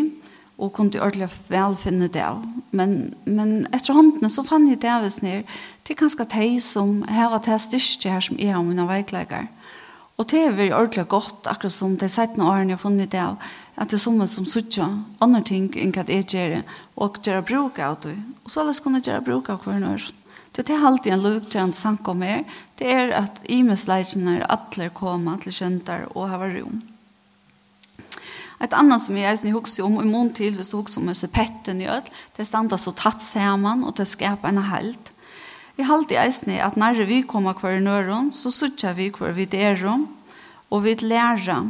og 0.56 0.72
kunne 0.72 1.00
ordentlig 1.02 1.28
vel 1.50 1.76
finne 1.76 2.08
det 2.08 2.22
av. 2.24 2.40
Men, 2.72 3.14
men 3.24 3.66
etter 3.76 3.96
håndene 3.96 4.30
så 4.32 4.44
fann 4.46 4.68
jeg 4.70 4.80
det 4.80 4.92
av 4.92 5.04
oss 5.04 5.20
ned, 5.24 5.44
til 5.84 5.98
ganske 6.00 6.24
de 6.32 6.48
som 6.64 7.02
har 7.08 7.30
vært 7.34 7.50
her 7.52 7.60
styrke 7.60 8.10
her 8.10 8.24
som 8.24 8.40
er 8.40 8.56
om 8.56 8.70
mine 8.70 8.88
veikleger. 8.88 9.50
Og 10.16 10.24
det 10.30 10.40
er 10.40 10.54
veldig 10.56 10.72
ordentlig 10.74 11.08
godt, 11.12 11.44
akkurat 11.44 11.74
som 11.76 11.96
de 12.00 12.08
17 12.08 12.40
årene 12.40 12.72
jeg 12.72 12.78
har 12.78 12.82
funnet 12.82 13.12
det 13.12 13.20
av, 13.20 13.36
at 13.76 13.90
det 13.92 13.98
er 13.98 14.04
som 14.06 14.22
som 14.26 14.46
sutja 14.48 14.86
andre 15.20 15.42
ting 15.44 15.68
enn 15.76 15.92
hva 15.92 16.06
jeg 16.08 16.24
gjør, 16.32 16.62
og 16.96 17.20
gjør 17.20 17.44
bruk 17.44 17.78
av 17.78 17.98
det. 18.00 18.16
Og 18.44 18.50
så 18.50 18.62
alles 18.62 18.80
kunne 18.80 19.04
gjøre 19.04 19.26
bruk 19.26 19.50
av 19.52 19.60
hver 19.66 19.82
når. 19.84 20.08
Det 20.56 20.70
er 20.72 20.86
alltid 20.88 21.12
en 21.12 21.20
lukkjent 21.22 21.76
sank 21.76 22.08
om 22.08 22.22
her, 22.24 22.44
det 22.80 22.88
er 22.88 23.12
at 23.12 23.42
imesleisene 23.44 24.38
er 24.38 24.46
alle 24.48 24.88
kommer 24.88 25.36
til 25.36 25.52
kjønter 25.52 26.06
og 26.14 26.30
har 26.32 26.48
rom. 26.54 26.80
Et 28.62 28.72
annet 28.72 29.02
som 29.02 29.16
jeg 29.18 29.28
eisen 29.28 29.52
hukser 29.52 29.84
om, 29.84 29.98
i 30.00 30.08
mån 30.08 30.32
til 30.36 30.56
hvis 30.56 30.72
du 30.72 30.78
hukser 30.78 31.02
om 31.02 31.10
disse 31.10 31.28
petten 31.32 31.82
i 31.84 31.90
øl, 31.92 32.06
det 32.38 32.48
standa 32.48 32.78
så 32.80 32.94
tatt 32.96 33.24
sammen, 33.24 33.84
og 33.84 33.96
det 33.98 34.08
skapar 34.08 34.54
en 34.54 34.64
held. 34.70 35.12
Vi 35.76 35.84
halte 35.84 36.16
i 36.16 36.20
eisne 36.22 36.60
at 36.64 36.78
når 36.80 37.04
vi 37.08 37.20
kommer 37.28 37.56
hver 37.56 37.76
i 37.76 37.82
nøren, 37.84 38.30
så 38.32 38.52
sørger 38.52 38.96
vi 38.96 39.10
hver 39.12 39.36
vi 39.36 39.44
derom, 39.44 40.06
og 40.72 40.86
vi 40.86 40.94
lærer 41.02 41.68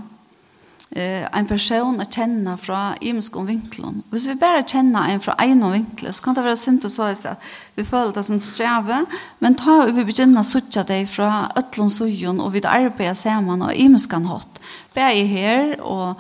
eh, 0.94 1.26
en 1.26 1.48
person 1.50 1.98
å 1.98 2.06
kjenne 2.06 2.54
fra 2.62 2.94
imenske 3.02 3.42
vinklen. 3.48 4.04
Hvis 4.12 4.28
vi 4.30 4.38
bare 4.38 4.62
kjenner 4.62 5.10
en 5.10 5.24
fra 5.24 5.34
en 5.42 5.66
av 5.66 5.74
vinklen, 5.74 6.14
så 6.14 6.22
kan 6.22 6.38
det 6.38 6.46
være 6.46 6.60
sint 6.60 6.86
å 6.86 6.92
så 6.92 7.10
at 7.10 7.50
vi 7.74 7.82
føler 7.84 8.14
det 8.14 8.24
som 8.30 8.38
streve, 8.38 9.02
men 9.42 9.58
ta 9.58 9.80
og 9.82 9.94
vi 9.98 10.06
begynner 10.06 10.44
å 10.44 10.50
sørge 10.54 10.86
deg 10.86 11.10
fra 11.10 11.48
øtlån 11.58 11.94
sujon, 11.98 12.40
og 12.40 12.54
vi 12.54 12.62
arbeider 12.62 13.18
sammen 13.18 13.66
og 13.66 13.74
imenske 13.74 14.22
hatt. 14.30 14.62
Bare 14.94 15.26
her, 15.28 15.80
og 15.82 16.14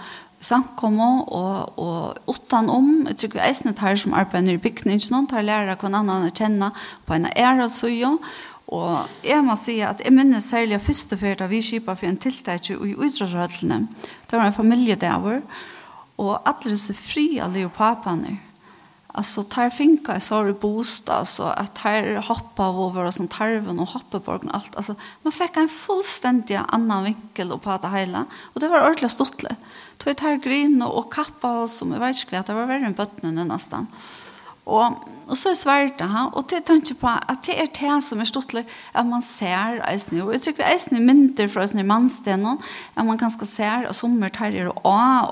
samkomma 0.46 1.08
og, 1.26 1.78
og 1.78 2.18
utan 2.30 2.70
om 2.70 3.06
jag 3.08 3.16
tycker 3.16 3.42
eisne 3.44 3.74
tar 3.74 3.96
som 3.96 4.14
arbeider 4.14 4.56
i 4.56 4.62
bygningen 4.62 5.10
noen 5.10 5.26
tar 5.26 5.42
lära 5.42 5.76
kon 5.76 5.94
annan 5.94 6.26
att 6.26 6.38
kjenne 6.38 6.70
på 7.06 7.14
en 7.14 7.26
ära 7.26 7.68
så 7.68 7.88
ju 7.88 8.18
och 8.66 8.98
jag 9.22 9.44
måste 9.44 9.64
säga 9.64 9.88
att 9.88 10.00
jag 10.04 10.12
minns 10.12 10.50
särskilt 10.50 10.82
første 10.82 11.16
för 11.16 11.42
att 11.42 11.50
vi 11.50 11.62
skipar 11.62 11.94
for 11.94 12.06
en 12.06 12.16
tiltak 12.16 12.70
i 12.70 12.96
utrörhöllen 12.98 13.88
det 14.30 14.36
var 14.36 14.44
en 14.44 14.52
familiedauer, 14.52 15.42
og 16.16 16.40
alle 16.48 16.70
disse 16.70 16.94
fri 16.94 17.36
så 17.36 17.42
fria 17.42 17.48
leopapaner 17.48 18.45
Alltså 19.16 19.42
tar 19.42 19.70
finka 19.70 20.20
så 20.20 20.34
har 20.34 20.52
bostad 20.52 21.28
så 21.28 21.42
att 21.42 21.78
här 21.78 22.16
hoppa 22.16 22.64
över 22.64 23.10
sånt 23.10 23.30
tarven 23.30 23.78
och 23.80 23.88
hoppeborgen 23.88 24.50
allt 24.50 24.76
alltså 24.76 24.94
man 25.22 25.32
fick 25.32 25.56
en 25.56 25.68
fullständig 25.68 26.60
annan 26.68 27.04
vinkel 27.04 27.52
och 27.52 27.62
på 27.62 27.78
det 27.82 27.88
hela 27.88 28.24
och 28.42 28.60
det 28.60 28.68
var 28.68 28.82
ordentligt 28.82 29.12
stort. 29.12 29.42
Tog 29.96 30.16
tar 30.16 30.34
grin 30.34 30.82
och 30.82 31.12
kappa 31.12 31.60
och 31.60 31.70
som 31.70 31.92
jag 31.92 32.00
vet 32.00 32.32
inte 32.32 32.42
det 32.46 32.54
var 32.54 32.66
värre 32.66 32.86
än 32.86 32.92
bötnen 32.92 33.48
nästan. 33.48 33.86
Og, 34.66 34.96
og 35.30 35.38
så 35.38 35.52
er 35.52 35.58
svært 35.58 35.98
det 36.00 36.08
og 36.34 36.46
det 36.50 36.64
tenker 36.66 36.96
på 36.98 37.06
at 37.06 37.38
det 37.46 37.54
er 37.54 37.68
det 37.70 37.98
som 38.02 38.18
er 38.18 38.26
stått 38.26 38.54
at 38.58 39.06
man 39.06 39.22
ser 39.22 39.78
eisen, 39.86 40.18
og 40.24 40.32
jeg 40.34 40.42
tror 40.42 40.54
ikke 40.56 40.70
eisen 40.72 40.96
er 40.98 41.04
mindre 41.06 41.46
fra 41.50 41.62
eisen 41.62 41.82
i 41.82 41.86
mannstenen, 41.86 42.58
at 42.96 43.06
man 43.06 43.20
kanskje 43.20 43.46
ser 43.46 43.86
at 43.86 43.94
sommer 43.94 44.32
tar 44.34 44.56
er 44.58 44.72
å 44.72 44.74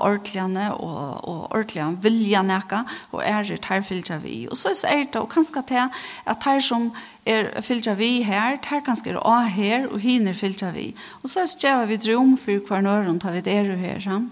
ordentligene, 0.07 0.69
og, 0.77 1.27
og 1.27 1.41
ordentligene 1.51 1.99
vilja 2.05 2.45
nækka, 2.47 2.85
og 3.11 3.25
er 3.27 3.43
det 3.49 3.59
tar 3.67 3.83
fylgja 3.83 4.21
vi. 4.23 4.45
Og 4.47 4.61
så 4.61 4.71
er 4.87 5.03
det, 5.09 5.19
og 5.19 5.33
kanskje 5.35 5.65
det 5.73 5.89
at 5.91 6.43
tar 6.45 6.63
som 6.63 6.93
er 7.27 7.51
fylgja 7.65 7.97
vi 7.99 8.23
her, 8.23 8.61
tar 8.63 8.87
kanskje 8.87 9.17
er 9.17 9.19
å 9.19 9.35
her, 9.51 9.91
og 9.91 9.99
hiner 10.05 10.39
fylgja 10.39 10.71
vi. 10.77 10.93
Og 11.25 11.35
så 11.35 11.43
er 11.43 11.59
det 11.83 11.91
vi 11.91 12.03
drøm 12.07 12.39
for 12.39 12.63
hver 12.71 12.87
nøren 12.87 13.19
tar 13.19 13.35
vi 13.35 13.43
det 13.43 13.59
her, 13.59 13.75
her. 13.83 14.23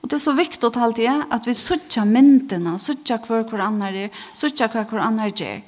Og 0.00 0.08
det 0.08 0.16
er 0.16 0.22
så 0.24 0.34
viktig 0.36 0.64
alt 0.80 0.96
det, 0.96 1.10
at 1.10 1.46
vi 1.46 1.54
sutja 1.54 2.06
myndene, 2.08 2.78
sutja 2.80 3.20
hver 3.20 3.44
hver 3.48 3.64
annar 3.66 3.96
er, 3.96 4.10
sutja 4.34 4.70
hver 4.72 4.88
hver 4.88 5.04
annar 5.04 5.32
er. 5.34 5.62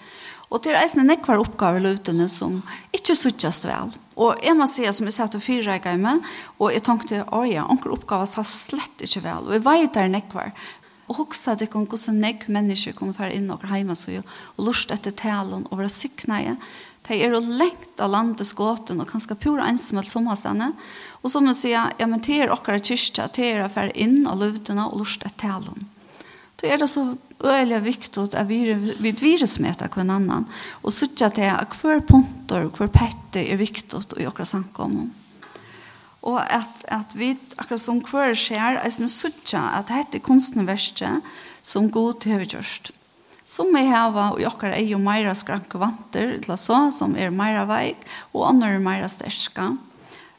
Og 0.53 0.61
det 0.61 0.75
er 0.77 0.85
en 0.85 1.07
nekvar 1.09 1.41
oppgaver 1.41 1.81
lutene 1.81 2.29
som 2.29 2.59
ikke 2.93 3.17
suttjast 3.17 3.65
vel. 3.65 3.93
Og 4.21 4.41
jeg 4.45 4.57
må 4.57 4.67
si, 4.69 4.85
som 4.93 5.09
jeg 5.09 5.17
satt 5.17 5.33
til 5.33 5.41
fire 5.41 5.79
i 5.81 5.97
med, 5.97 6.21
og 6.59 6.75
jeg 6.75 6.85
tenkte, 6.85 7.25
åja, 7.33 7.65
onker 7.73 7.95
oppgave 7.95 8.29
sa 8.29 8.45
slett 8.45 9.01
ikke 9.01 9.25
vel, 9.25 9.49
og 9.49 9.57
jeg 9.57 9.65
vet 9.65 9.95
det 9.95 10.03
er 10.03 10.13
nekvar. 10.13 10.53
Og 11.09 11.19
hoksa 11.23 11.55
at 11.55 11.65
jeg 11.65 11.73
kan 11.73 11.89
gosse 11.89 12.13
nekk 12.13 12.47
mennesker 12.53 12.95
kommer 12.97 13.17
fra 13.17 13.31
inn 13.33 13.51
og 13.53 13.65
hjemme, 13.65 13.97
så 13.97 14.13
og 14.21 14.65
lust 14.69 14.93
etter 14.93 15.17
talen, 15.17 15.65
og 15.71 15.81
være 15.81 15.93
sikne 15.93 16.43
i, 16.45 16.55
De 17.09 17.19
er 17.19 17.35
lengt 17.35 18.01
av 18.01 18.13
landet 18.13 18.47
skåten 18.47 19.03
og 19.03 19.09
kanskje 19.11 19.35
pura 19.43 19.67
ensamhet 19.67 20.11
som 20.11 20.29
har 20.31 20.39
stedet. 20.39 20.71
Og 21.23 21.33
så 21.33 21.43
må 21.43 21.51
jeg 21.51 21.59
si, 21.59 21.73
ja, 21.75 22.07
men 22.07 22.23
det 22.23 22.39
er 22.39 22.53
akkurat 22.55 22.87
kyrkja, 22.87 23.27
det 23.35 23.49
er 23.49 23.65
å 23.67 23.89
inn 23.99 24.23
av 24.31 24.39
løvdene 24.39 24.87
og 24.87 25.03
lort 25.03 25.27
et 25.27 25.37
talen. 25.41 25.89
Det 26.63 26.71
er 26.71 26.79
det 26.79 26.87
så 26.93 27.03
øyelig 27.43 27.81
viktig 27.83 28.29
at 28.31 28.47
vi 28.47 28.61
vid 29.03 29.19
virusmeter 29.19 29.91
hver 29.91 30.07
annen, 30.07 30.47
og 30.83 30.95
sørge 30.95 31.33
til 31.35 31.51
at 31.51 31.75
hver 31.81 32.05
punter 32.07 32.69
og 32.69 32.79
hver 32.79 32.93
pette 32.95 33.43
er 33.43 33.59
viktig 33.59 34.05
i 34.23 34.29
akkurat 34.29 34.53
samkommet. 34.53 35.11
Og 36.23 36.39
at, 36.39 36.85
at 36.87 37.17
vi, 37.19 37.33
akkurat 37.59 37.83
som 37.83 37.99
hver 38.07 38.37
skjer, 38.39 38.79
er 38.79 38.95
sånn 38.95 39.11
sørge 39.11 39.59
at 39.59 39.91
dette 39.91 40.21
er 40.21 40.23
kunstnerverket 40.23 41.33
som 41.67 41.91
god 41.91 42.23
til 42.23 42.39
vi 42.39 42.53
gjørst 42.55 42.93
som 43.53 43.69
vi 43.75 43.85
hava 43.85 44.31
i 44.41 44.47
okkar 44.49 44.73
er 44.73 44.85
jo 44.89 45.01
meira 45.03 45.35
skranke 45.37 45.81
vanter, 45.81 46.39
til 46.41 46.57
så, 46.57 46.87
som 46.95 47.17
er 47.21 47.35
meira 47.35 47.67
veik, 47.69 48.01
og 48.33 48.47
andre 48.49 48.77
er 48.79 48.85
meira 48.85 49.11
sterska. 49.13 49.75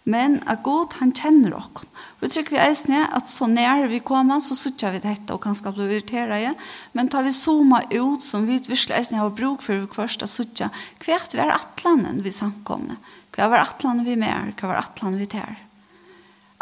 Men 0.10 0.39
at 0.51 0.63
god, 0.65 0.98
han 1.00 1.13
kjenner 1.15 1.53
okkar. 1.55 1.86
Vi 2.20 2.27
trykker 2.32 2.55
vi 2.55 2.62
eisne 2.63 3.03
at 3.15 3.29
så 3.29 3.48
nær 3.48 3.86
vi 3.91 4.01
kommer, 4.03 4.41
så 4.43 4.58
suttar 4.58 4.96
vi 4.96 5.03
dette 5.03 5.32
og 5.36 5.43
kan 5.46 5.55
skal 5.55 5.75
bli 5.77 5.86
irriteret. 5.88 6.41
Ja? 6.41 6.53
Men 6.98 7.12
tar 7.12 7.24
vi 7.24 7.32
zooma 7.36 7.84
ut 7.91 8.24
som 8.25 8.48
vi 8.50 8.58
virkelig 8.58 8.98
eisne 8.98 9.22
har 9.22 9.32
bruk 9.36 9.63
for 9.63 9.84
vi 9.84 9.91
først 9.93 10.25
å 10.25 10.29
suttar, 10.29 10.74
hvert 11.05 11.38
var 11.38 11.53
atlanen 11.55 12.24
vi 12.25 12.34
samkomne? 12.36 12.98
Hva 13.36 13.48
var 13.53 13.63
atlanen 13.63 14.08
vi 14.08 14.17
mer? 14.20 14.51
Hva 14.60 14.74
var 14.74 14.84
atlanen 14.84 15.22
vi 15.22 15.29
ter? 15.32 15.62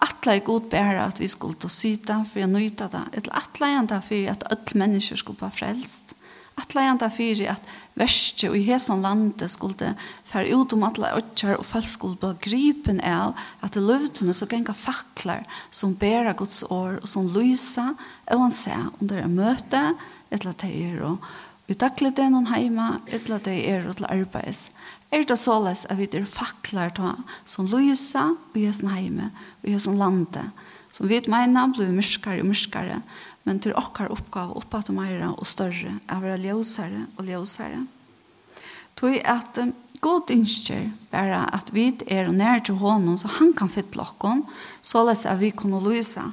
Atla 0.01 0.33
er 0.33 0.45
god 0.45 0.69
bæra 0.71 1.05
at 1.11 1.19
vi 1.21 1.27
skulle 1.29 1.59
ta 1.61 1.69
syta 1.69 2.23
for 2.25 2.41
å 2.41 2.49
nøyta 2.49 2.87
det. 2.89 3.03
Eller 3.19 3.35
atla 3.37 3.67
er 3.69 3.81
enda 3.83 3.99
for 4.01 4.31
at 4.31 4.45
alle 4.49 4.81
mennesker 4.81 5.19
skulle 5.19 5.43
være 5.43 5.59
frelst 5.59 6.15
atleianda 6.61 7.09
fyrir 7.13 7.51
at 7.55 7.71
verste 7.99 8.49
og 8.49 8.55
i 8.57 8.63
hesan 8.65 9.03
landet 9.03 9.51
skulle 9.51 9.93
fære 10.27 10.55
ut 10.55 10.73
om 10.75 10.85
atla 10.87 11.11
øtjar 11.17 11.59
og 11.59 11.67
folk 11.67 11.89
skulle 11.91 12.19
bli 12.21 12.31
gripen 12.45 13.01
av 13.03 13.35
at 13.61 13.75
det 13.75 13.83
løvdene 13.83 14.35
så 14.37 14.47
genga 14.49 14.75
faklar 14.77 15.43
som 15.73 15.97
bæra 15.99 16.33
Guds 16.37 16.63
år 16.69 17.01
og 17.01 17.07
som 17.09 17.29
lysa 17.35 17.91
og 18.31 18.45
han 18.45 18.55
ser 18.55 18.89
om 18.93 19.07
det 19.11 19.21
er 19.21 19.31
møte 19.31 19.83
etla 20.31 20.55
det 20.63 20.71
er 20.71 21.01
og 21.11 21.31
i 21.71 21.75
det 21.75 22.27
noen 22.31 22.49
heima 22.51 23.01
etla 23.07 23.39
det 23.43 23.59
er 23.69 23.87
og 23.87 23.99
til 23.99 24.09
arbeids 24.09 24.71
er 25.11 25.25
det 25.27 25.39
såles 25.39 25.85
at 25.89 25.99
vi 25.99 26.07
er 26.07 26.27
faklar 26.27 26.93
ta 26.95 27.15
som 27.45 27.67
lysa 27.67 28.31
og 28.31 28.57
i 28.57 28.67
hesan 28.67 28.93
heime 28.95 29.31
og 29.61 29.69
i 29.69 29.75
hesan 29.75 29.99
landet 29.99 30.47
som 30.91 31.07
vi 31.07 31.21
meina 31.31 31.67
blir 31.71 31.91
myrskare 31.91 32.43
og 32.43 32.49
myrskare 32.51 33.01
men 33.43 33.59
til 33.59 33.75
okkar 33.77 34.11
oppgave 34.13 34.57
oppa 34.59 34.81
til 34.85 34.97
meira 34.97 35.31
og 35.33 35.47
større 35.49 35.97
er 36.07 36.21
være 36.23 36.41
ljøsere 36.43 37.05
og 37.17 37.25
ljøsere. 37.25 37.85
Tog 38.99 39.17
at 39.25 39.59
god 40.01 40.33
innskjer 40.33 40.89
bare 41.11 41.43
at 41.55 41.71
vi 41.73 41.87
er 42.07 42.31
nær 42.33 42.61
til 42.65 42.77
hånden 42.81 43.17
så 43.17 43.31
han 43.39 43.53
kan 43.57 43.69
fytte 43.69 44.01
okkon 44.01 44.43
så 44.81 45.05
løs 45.07 45.25
at 45.25 45.39
vi 45.41 45.51
kunne 45.55 45.81
løse. 45.81 46.23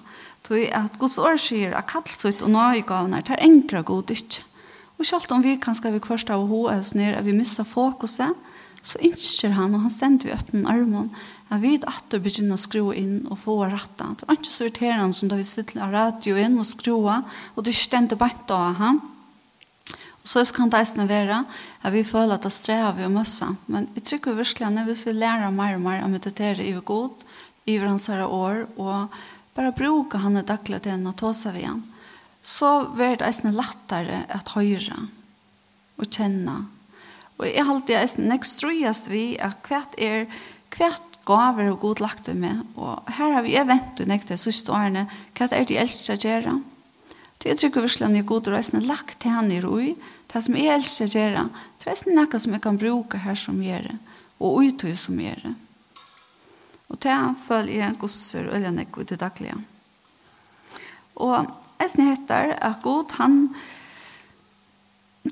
Tog 0.44 0.64
at 0.72 0.98
gods 0.98 1.18
år 1.18 1.36
sier 1.40 1.76
at 1.76 1.88
kallsutt 1.90 2.44
og 2.44 2.52
nøyegavene 2.54 3.22
tar 3.22 3.40
enkra 3.44 3.82
god 3.82 4.10
ikke. 4.14 4.44
Og 4.98 5.06
selv 5.06 5.30
om 5.30 5.44
vi 5.44 5.56
kan 5.56 5.76
skal 5.78 5.94
vi 5.94 6.02
kvarsta 6.02 6.34
av 6.34 6.48
hos 6.50 6.94
ned 6.94 7.14
at 7.14 7.24
vi 7.24 7.36
missar 7.36 7.64
fokuset 7.64 8.34
så 8.82 9.00
innskjer 9.04 9.56
han, 9.56 9.74
og 9.74 9.84
han 9.84 9.92
stender 9.92 10.28
vi 10.28 10.36
öppnen 10.36 10.68
armen, 10.70 11.10
at 11.48 11.62
vi 11.62 11.76
atter 11.88 12.20
begynner 12.22 12.58
å 12.58 12.60
skru 12.60 12.90
inn 12.96 13.22
og 13.28 13.40
få 13.42 13.56
ratta. 13.68 14.12
Det 14.18 14.28
var 14.28 14.38
ikke 14.38 14.54
så 14.54 14.66
irriterende 14.66 15.16
som 15.16 15.30
da 15.30 15.38
vi 15.38 15.46
sitter 15.48 15.80
av 15.84 15.94
radio 15.94 16.36
inn 16.40 16.58
og 16.60 16.68
skrua, 16.68 17.22
og 17.56 17.64
du 17.64 17.72
stender 17.72 18.20
bare 18.20 18.36
av 18.54 18.76
han. 18.80 19.00
Og 20.22 20.28
så 20.28 20.44
kan 20.52 20.68
det 20.68 20.82
eisne 20.82 21.08
være 21.08 21.40
at 21.48 21.94
vi 21.94 22.04
føler 22.04 22.36
at 22.36 22.44
det 22.44 22.52
strever 22.52 22.98
vi 22.98 23.06
og 23.08 23.14
møsse. 23.16 23.48
Men 23.66 23.88
jeg 23.96 24.20
tror 24.20 24.36
virkelig 24.36 24.68
at 24.68 24.88
hvis 24.90 25.06
vi 25.08 25.16
lærer 25.16 25.54
mer 25.54 25.78
og 25.78 25.84
mer 25.86 26.04
å 26.04 26.10
meditere 26.12 26.64
i 26.64 26.74
god, 26.76 27.24
i 27.68 27.78
hans 27.80 28.08
herre 28.08 28.26
år, 28.28 28.66
og 28.76 29.14
bare 29.56 29.74
bruke 29.76 30.20
han 30.22 30.38
i 30.40 30.44
daglig 30.46 30.82
til 30.84 31.06
å 31.08 31.16
ta 31.16 31.32
seg 31.36 31.58
igjen, 31.60 31.84
så 32.44 32.88
blir 32.94 33.18
det 33.18 33.26
eisne 33.26 33.52
lettere 33.56 34.22
at 34.32 34.52
høre 34.54 35.08
og 35.98 36.06
kjenne 36.06 36.60
Og 37.38 37.46
jeg 37.46 37.66
halte 37.68 37.94
jeg 37.94 38.06
nesten 38.06 38.34
ekstrujast 38.34 39.10
vi 39.12 39.36
at 39.42 39.62
hvert 39.68 39.94
er, 39.98 40.26
hvert 40.74 41.18
gaver 41.28 41.70
og 41.70 41.80
god 41.82 42.02
lagt 42.02 42.30
med. 42.34 42.64
Og 42.76 42.98
her 43.18 43.36
har 43.36 43.44
vi 43.46 43.54
jeg 43.54 43.68
vent 43.68 44.00
og 44.02 44.10
nekte 44.10 44.38
siste 44.40 44.74
årene, 44.74 45.06
hva 45.38 45.48
er 45.52 45.68
det 45.68 45.78
eldste 45.78 46.16
å 46.16 46.22
gjøre? 46.22 46.56
Det 47.38 47.52
er 47.52 47.60
trykker 47.60 47.84
virkelig 47.84 48.08
at 48.08 48.16
jeg 48.18 48.26
god 48.26 48.50
reisende 48.50 48.88
lagt 48.88 49.20
til 49.22 49.30
henne 49.36 49.54
i 49.54 49.62
roi, 49.62 49.92
det 50.28 50.42
som 50.44 50.56
jeg 50.58 50.74
eldste 50.74 51.06
å 51.06 51.12
gjøre, 51.14 51.46
det 51.78 51.92
er 51.92 52.16
noe 52.16 52.42
som 52.42 52.56
jeg 52.56 52.64
kan 52.64 52.80
bruke 52.80 53.22
her 53.22 53.38
som 53.38 53.62
gjør 53.62 53.86
det, 53.92 53.96
og 54.42 54.58
uttøy 54.64 54.92
som 54.98 55.20
gjør 55.22 55.44
det. 55.46 55.54
Og 56.88 56.98
det 57.04 57.16
følger 57.44 57.84
jeg 57.84 57.98
gosser 58.00 58.48
og 58.50 58.62
lønne 58.64 58.88
god 58.90 59.10
til 59.10 59.20
daglige. 59.20 59.56
Og 61.22 61.36
jeg 61.78 62.08
heter 62.08 62.56
at 62.58 62.82
god 62.82 63.14
han 63.20 63.42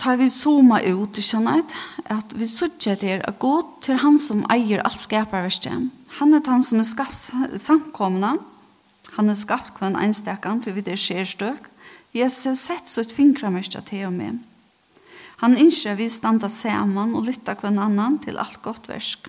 tar 0.00 0.16
vi 0.16 0.28
zooma 0.30 0.80
ut, 0.82 1.16
ikke 1.16 1.22
sant? 1.26 1.74
At 2.10 2.34
vi 2.36 2.46
sørger 2.46 2.98
til 3.00 3.22
at 3.24 3.38
god 3.38 3.70
til 3.82 4.00
han 4.02 4.18
som 4.18 4.44
eier 4.52 4.82
alt 4.84 4.98
skaperverket. 4.98 5.90
Han 6.18 6.34
er 6.34 6.44
han 6.46 6.62
som 6.62 6.80
er 6.80 6.88
skapt 6.88 7.16
samkomne. 7.60 8.36
Han 9.16 9.30
er 9.30 9.38
skapt 9.38 9.78
hver 9.78 9.92
en 9.92 10.02
enstekan 10.08 10.60
til 10.62 10.76
vi 10.76 10.84
det 10.86 10.98
skjer 11.00 11.24
støk. 11.24 11.70
Jesus 12.16 12.60
sett 12.64 12.88
så 12.88 13.02
et 13.04 13.12
finkramerket 13.12 13.88
til 13.90 14.06
og 14.08 14.14
med. 14.16 14.38
Han 15.42 15.56
innskjer 15.56 15.98
vi 15.98 16.08
standa 16.08 16.48
sammen 16.48 17.14
og 17.14 17.26
lytter 17.28 17.58
hver 17.60 17.76
annan 17.76 18.18
til 18.24 18.38
alt 18.40 18.62
godt 18.64 18.88
versk. 18.88 19.28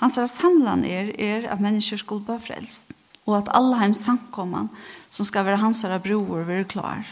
Hans 0.00 0.16
samlan 0.32 0.84
er, 0.84 1.12
er 1.20 1.46
at 1.52 1.60
mennesker 1.60 2.00
skulle 2.00 2.24
bli 2.24 2.38
frelst, 2.40 2.94
og 3.28 3.36
at 3.36 3.50
alle 3.54 3.78
heim 3.78 3.94
samkomman 3.94 4.70
som 5.10 5.28
skal 5.28 5.44
være 5.44 5.60
hans 5.60 5.84
bror, 6.02 6.42
vil 6.48 6.64
klare. 6.64 7.04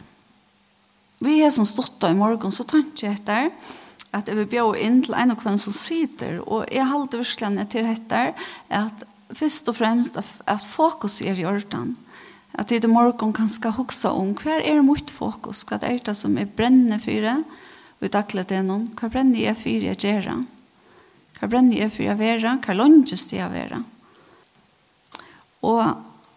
Vi 1.24 1.40
er 1.42 1.50
som 1.50 1.66
stått 1.66 2.04
i 2.06 2.14
morgen, 2.14 2.52
så 2.54 2.66
tenkte 2.68 3.06
jeg 3.06 3.18
etter 3.18 3.50
at 4.14 4.28
jeg 4.28 4.38
vil 4.38 4.48
bjøre 4.48 4.80
inn 4.80 5.00
til 5.04 5.16
en 5.18 5.34
av 5.34 5.38
kvann 5.40 5.58
som 5.60 5.74
sitter, 5.76 6.38
og 6.46 6.68
jeg 6.72 6.88
halte 6.88 7.20
virkelig 7.20 7.66
til 7.74 7.88
etter 7.90 8.34
at 8.72 9.02
først 9.36 9.68
og 9.68 9.76
fremst 9.76 10.16
at, 10.20 10.64
fokus 10.64 11.20
er 11.20 11.36
i 11.36 11.46
orden. 11.48 11.96
At 12.58 12.72
i 12.72 12.78
det 12.80 12.90
morgen 12.90 13.34
kan 13.36 13.50
skal 13.52 13.76
huske 13.76 14.08
om 14.08 14.32
hva 14.38 14.60
er 14.62 14.80
mot 14.82 15.10
fokus, 15.12 15.64
hva 15.68 15.80
er 15.82 16.00
det 16.04 16.16
som 16.16 16.38
er 16.38 16.48
brennende 16.48 17.00
for 17.02 17.26
det, 17.26 17.36
og 17.98 18.06
i 18.06 18.12
daglig 18.14 18.46
det 18.48 18.62
noen, 18.64 18.88
hva 18.96 19.10
brenner 19.10 19.42
jeg 19.42 19.58
for 19.58 19.84
jeg 19.84 19.98
gjør 19.98 20.30
det? 20.30 20.38
Hva 21.38 21.50
brenner 21.50 21.82
jeg 21.82 21.92
for 21.92 22.06
jeg 22.06 22.18
gjør 22.22 22.44
det? 22.46 22.54
Hva 22.64 22.78
lønnes 22.78 23.26
det 23.30 23.40
jeg 23.40 23.58
gjør? 23.58 23.82
Og 25.66 25.82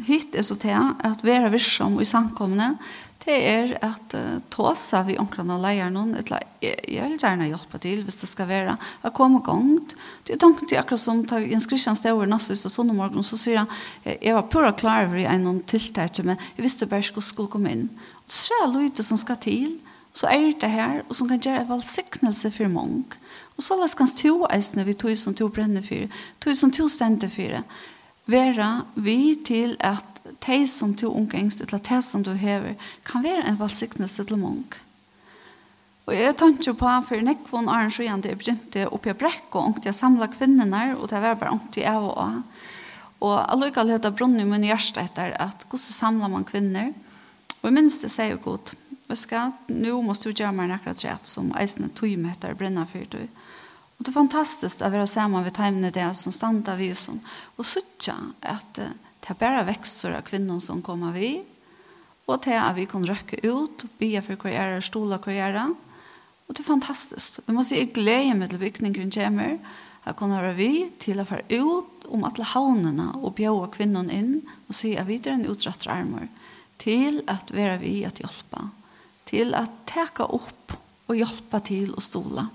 hit 0.07 0.35
er 0.35 0.45
så 0.45 0.57
til 0.57 0.73
at 0.73 1.23
være 1.23 1.53
virksom 1.53 1.99
i 2.01 2.09
samkomne, 2.09 2.73
det 3.25 3.35
er 3.45 3.73
at 3.85 4.15
uh, 4.17 4.39
tåsa 4.49 5.03
vi 5.05 5.17
omkring 5.21 5.51
og 5.53 5.61
leier 5.61 5.91
noen, 5.93 6.15
etla, 6.17 6.39
jeg, 6.63 6.79
jeg 6.89 7.05
vil 7.11 7.19
gjerne 7.21 7.49
hjelpe 7.51 7.81
til 7.83 8.01
hvis 8.07 8.21
det 8.23 8.29
skal 8.31 8.49
være, 8.49 8.73
jeg 9.03 9.13
kommer 9.17 9.43
gongt. 9.45 9.93
Det 10.25 10.35
er 10.35 10.41
tanken 10.41 10.69
til 10.69 10.79
akkurat 10.81 11.03
som 11.03 11.21
tar 11.29 11.45
Jens 11.45 11.69
Christian 11.69 11.99
Stauer 11.99 12.29
nassvis 12.29 12.65
og 12.65 12.73
sånne 12.73 12.95
morgen, 12.97 13.21
så 13.25 13.37
sier 13.37 13.61
han, 13.61 13.69
jeg 14.05 14.33
var 14.37 14.49
pura 14.49 14.73
klar 14.73 15.05
over 15.05 15.21
i 15.21 15.27
en 15.29 15.45
noen 15.45 15.61
tiltak, 15.69 16.17
men 16.25 16.39
jeg 16.57 16.65
visste 16.65 16.89
bare 16.89 17.05
ikke 17.05 17.23
skulle 17.25 17.53
komme 17.53 17.73
inn. 17.75 17.87
Og 18.25 18.35
så 18.41 18.57
er 18.57 18.67
det 18.67 18.75
lydet 18.79 19.07
som 19.07 19.21
skal 19.21 19.39
til, 19.43 19.77
så 20.17 20.27
er 20.27 20.51
det 20.59 20.71
her, 20.73 21.01
og 21.07 21.15
som 21.15 21.29
kan 21.29 21.39
gjøre 21.39 21.63
en 21.63 21.71
valgsignelse 21.71 22.51
for 22.51 22.71
mange. 22.73 23.19
Og 23.55 23.63
så 23.63 23.77
lest 23.79 23.97
kanst 23.99 24.19
to 24.23 24.47
eisene 24.49 24.87
vi 24.87 24.97
tog 24.97 25.13
som 25.19 25.35
to 25.37 25.47
brenner 25.53 25.85
for, 25.85 26.09
tog 26.41 26.57
som 26.57 26.73
to 26.73 26.87
stender 26.89 27.29
for, 27.31 27.61
være 28.31 28.71
vi 28.95 29.35
til 29.45 29.77
at 29.79 30.10
de 30.45 30.61
som 30.67 30.95
du 30.97 31.07
omgengst, 31.09 31.61
eller 31.61 31.79
de 31.79 32.01
som 32.01 32.23
du 32.23 32.33
hever, 32.33 32.75
kan 33.05 33.23
være 33.23 33.45
en 33.47 33.59
valgsiktelse 33.59 34.25
til 34.25 34.41
mange. 34.41 34.81
Og 36.09 36.15
jeg 36.17 36.35
tenkte 36.35 36.73
på 36.75 36.89
han 36.89 37.05
for 37.05 37.21
nekvån 37.23 37.69
Arne 37.71 37.93
skjønne, 37.93 38.25
jeg 38.27 38.39
begynte 38.39 38.87
oppe 38.89 39.13
i 39.13 39.17
brekk, 39.17 39.53
og 39.55 39.85
jeg 39.85 39.95
samlet 39.95 40.33
kvinnerne, 40.33 40.97
og 40.97 41.07
det 41.11 41.21
var 41.21 41.37
bare 41.39 41.53
ångte 41.53 41.83
jeg 41.83 41.97
og 41.97 42.17
også. 42.17 42.69
Og 43.21 43.37
allikevel 43.53 43.93
høyde 43.93 44.09
brunnen 44.17 44.41
i 44.41 44.49
min 44.49 44.65
hjerte 44.65 45.03
etter 45.03 45.35
at 45.37 45.67
hvordan 45.69 45.93
samler 45.93 46.31
man 46.33 46.45
kvinner. 46.47 46.89
Og 47.61 47.67
jeg 47.69 47.75
minns 47.75 47.99
det 48.01 48.09
sier 48.09 48.33
jo 48.33 48.39
godt, 48.47 48.73
vet 49.05 49.19
skal, 49.21 49.53
nå 49.69 49.99
må 50.01 50.15
du 50.17 50.31
gjøre 50.31 50.55
meg 50.57 50.73
akkurat 50.73 51.03
rett 51.05 51.29
som 51.29 51.51
eisende 51.59 51.91
tog 51.93 52.15
med 52.17 52.33
etter 52.33 52.57
brenner 52.57 52.89
for 52.89 53.05
deg. 53.13 53.29
Og 53.99 54.07
det 54.07 54.09
er 54.09 54.17
fantastisk 54.17 54.81
å 54.81 54.89
være 54.89 55.05
sammen 55.05 55.45
ved 55.45 55.53
timene 55.53 55.93
det 55.93 56.07
som 56.17 56.33
standa 56.33 56.73
vi 56.79 56.89
som, 56.97 57.19
og 57.61 57.67
sutja 57.69 58.15
at 58.41 58.81
uh, 58.81 58.89
Det 59.21 59.33
er 59.33 59.39
bare 59.39 59.67
vekster 59.67 60.15
av 60.17 60.25
kvinnen 60.25 60.61
som 60.63 60.81
kommer 60.85 61.13
vi, 61.13 61.35
og 62.25 62.41
til 62.45 62.57
at 62.57 62.75
vi 62.77 62.87
kan 62.89 63.05
røkke 63.05 63.41
ut, 63.45 63.85
bya 63.99 64.21
for 64.25 64.39
karriere, 64.41 64.81
stola 64.85 65.19
karriere, 65.21 65.69
og 66.47 66.55
det 66.57 66.63
er 66.63 66.67
fantastisk. 66.67 67.41
Vi 67.47 67.53
må 67.55 67.63
si 67.63 67.77
jeg 67.77 67.93
gleder 67.95 68.35
meg 68.35 68.51
til 68.51 68.59
bygningen 68.59 69.11
kommer, 69.13 69.57
at 70.03 70.17
kunne 70.17 70.39
høre 70.39 70.55
vi 70.57 70.71
til 70.99 71.21
å 71.21 71.27
være 71.29 71.61
ut 71.61 72.07
om 72.11 72.25
alle 72.27 72.47
havnene 72.51 73.07
og 73.21 73.35
bjøre 73.37 73.69
kvinnen 73.75 74.09
inn, 74.11 74.33
og 74.67 74.75
si 74.75 74.95
at 74.97 75.07
vi 75.07 75.19
er 75.21 75.35
en 75.35 75.47
utrettet 75.47 75.87
armer, 75.93 76.27
til 76.81 77.21
at 77.29 77.53
være 77.53 77.77
vi 77.83 78.01
at 78.07 78.19
hjelpe, 78.19 78.65
til 79.29 79.53
at 79.55 79.71
teke 79.87 80.25
opp 80.25 80.75
og 81.07 81.15
hjelpe 81.15 81.61
til 81.69 81.93
å 81.93 82.03
stola. 82.03 82.49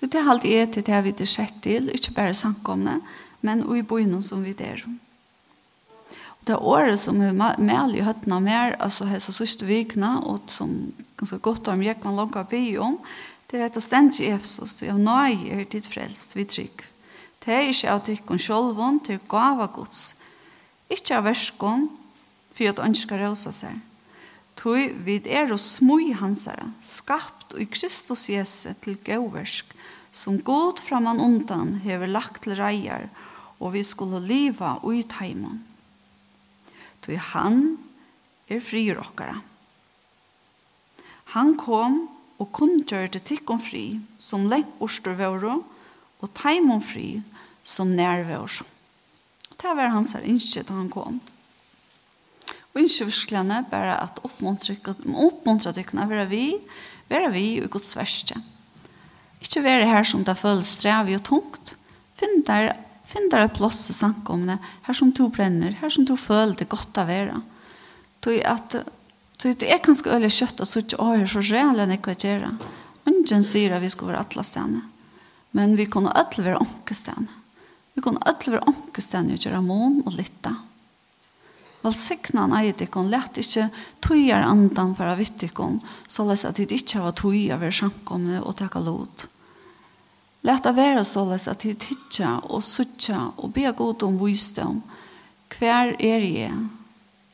Det 0.00 0.18
er 0.18 0.28
alt 0.28 0.44
jeg 0.48 0.72
til 0.72 0.84
det 0.86 0.98
vi 1.04 1.12
er 1.14 1.30
sett 1.30 1.62
til, 1.64 1.90
ikke 1.92 2.14
bare 2.16 2.36
samkomne, 2.36 3.00
men 3.46 3.62
og 3.66 3.78
i 3.78 3.86
bøyene 3.86 4.22
som 4.24 4.42
vi 4.44 4.54
er 4.58 4.82
om 4.86 4.98
det 6.46 6.56
året 6.56 6.98
som 7.00 7.18
vi 7.20 7.32
med 7.34 7.94
i 7.96 8.04
høttene 8.06 8.38
mer, 8.40 8.76
altså 8.78 9.08
hese 9.10 9.34
sørste 9.34 9.66
vikene, 9.66 10.20
og 10.22 10.46
som 10.52 10.92
ganske 11.18 11.38
godt 11.42 11.68
om 11.72 11.82
jeg 11.82 11.98
kan 12.02 12.14
logge 12.16 12.44
by 12.50 12.62
om, 12.78 13.00
det 13.50 13.60
er 13.60 13.66
et 13.66 13.78
det 13.78 14.20
i 14.20 14.30
Efsos, 14.30 14.74
det 14.78 14.88
er 14.90 14.98
nøye 14.98 15.60
er 15.60 15.66
ditt 15.70 15.86
frelst, 15.86 16.36
vi 16.36 16.44
trygg. 16.44 16.84
Det 17.42 17.54
er 17.54 17.68
ikke 17.70 17.90
av 17.90 18.00
tykken 18.06 18.38
sjølven, 18.42 19.00
det 19.06 19.18
er 19.18 19.28
gava 19.30 19.68
gods. 19.70 20.16
Ikke 20.90 21.18
av 21.18 21.26
versken, 21.26 21.88
for 22.54 22.70
at 22.70 22.82
ønsker 22.82 23.22
røse 23.22 23.52
seg. 23.54 23.78
Tøy 24.56 24.96
vid 25.04 25.26
er 25.28 25.52
og 25.52 25.60
smui 25.60 26.14
hansara, 26.16 26.70
skapt 26.80 27.54
og 27.54 27.62
i 27.62 27.68
Kristus 27.70 28.28
Jesu 28.32 28.72
til 28.82 28.96
gauversk, 29.04 29.74
som 30.10 30.40
god 30.40 30.80
framan 30.80 31.20
undan 31.20 31.76
hever 31.84 32.08
lagt 32.08 32.46
til 32.46 32.56
reier, 32.58 33.10
og 33.60 33.74
vi 33.76 33.82
skulle 33.84 34.22
liva 34.22 34.78
ut 34.82 35.10
taimann 35.12 35.60
tog 37.06 37.18
han 37.32 37.60
er 38.50 38.62
fri 38.62 38.88
råkere. 38.94 39.38
Han 41.34 41.54
kom 41.58 42.04
og 42.36 42.50
kunngjørte 42.54 43.22
tikk 43.24 43.50
om 43.50 43.60
fri, 43.62 43.98
som 44.18 44.46
lengt 44.50 44.74
orster 44.82 45.16
våre, 45.18 45.58
og 46.20 46.32
teim 46.36 46.70
om 46.74 46.82
fri, 46.84 47.22
som 47.66 47.94
nær 47.96 48.24
våre. 48.28 48.66
Og 49.50 49.56
det 49.62 49.72
var 49.78 49.94
hans 49.94 50.14
her 50.16 50.26
innskje 50.26 50.66
da 50.68 50.76
han 50.76 50.92
kom. 50.92 51.20
Og 52.74 52.82
innskje 52.82 53.08
virkelig 53.08 53.62
bare 53.70 53.96
at 54.02 54.20
oppmuntra 54.26 55.72
tykkene 55.72 56.08
være 56.10 56.28
vi, 56.28 56.44
være 57.08 57.32
vi 57.32 57.46
i 57.56 57.70
Guds 57.72 57.94
verste. 57.96 58.36
Ikke 59.40 59.64
være 59.64 59.88
her 59.88 60.04
som 60.04 60.24
det 60.24 60.36
føles 60.38 60.74
strevig 60.76 61.16
og 61.18 61.24
tungt, 61.24 61.76
finn 62.16 62.42
der 62.46 62.74
Finn 63.06 63.28
deg 63.30 63.52
plass 63.54 63.84
i 63.90 63.94
sankomne, 63.94 64.58
her 64.86 64.96
som 64.98 65.12
du 65.14 65.28
brenner, 65.30 65.76
her 65.80 65.92
som 65.92 66.06
du 66.06 66.16
føler 66.18 66.56
det 66.58 66.68
godt 66.72 66.98
av 66.98 67.10
vera. 67.10 67.40
Tog 68.20 68.42
at 68.42 68.80
Så 69.36 69.52
det 69.52 69.68
er 69.68 69.82
kanskje 69.84 70.14
øyelig 70.14 70.32
kjøtt 70.32 70.60
og 70.64 70.68
sutt 70.68 70.94
og 70.96 71.10
høyre 71.10 71.26
så 71.28 71.42
reale 71.44 71.84
enn 71.84 71.90
ikke 71.92 72.14
å 72.14 72.16
gjøre. 72.16 72.54
Ungen 73.04 73.42
sier 73.44 73.74
at 73.76 73.82
vi 73.82 73.90
skal 73.92 74.08
være 74.08 74.22
alle 74.24 74.44
stedene. 74.48 74.80
Men 75.52 75.76
vi 75.76 75.84
kunne 75.92 76.14
alle 76.16 76.44
være 76.46 76.62
ånke 76.64 76.96
stedene. 76.96 77.28
Vi 77.92 78.00
kunne 78.00 78.24
alle 78.24 78.54
være 78.54 78.64
ånke 78.72 79.04
stedene 79.04 79.36
og 79.36 79.44
gjøre 79.44 79.60
mån 79.60 80.00
og 80.06 80.16
lytte. 80.16 80.54
Valsikna 81.84 82.46
han 82.46 82.56
eier 82.56 82.74
dere, 82.80 83.04
lett 83.12 83.38
ikke 83.38 83.68
tøyer 84.04 84.48
andan 84.48 84.96
for 84.96 85.12
av 85.12 85.20
vittikon, 85.20 85.78
så 86.08 86.24
les 86.26 86.44
at 86.48 86.56
de 86.56 86.66
ikke 86.80 87.04
har 87.04 87.14
tøyer 87.20 87.60
ved 87.60 87.76
samkomne 87.76 88.40
og 88.40 88.56
takke 88.58 88.82
lot. 88.82 89.28
Lät 90.46 90.62
det 90.62 90.72
vara 90.72 91.04
så 91.04 91.32
att 91.32 91.64
vi 91.64 91.74
tidsja 91.74 92.38
och 92.38 92.64
suttja 92.64 93.32
och 93.36 93.48
be 93.48 93.72
god 93.76 94.02
om 94.02 94.24
visdom. 94.24 94.82
Kvar 95.48 95.96
är 95.98 96.20
det? 96.20 96.52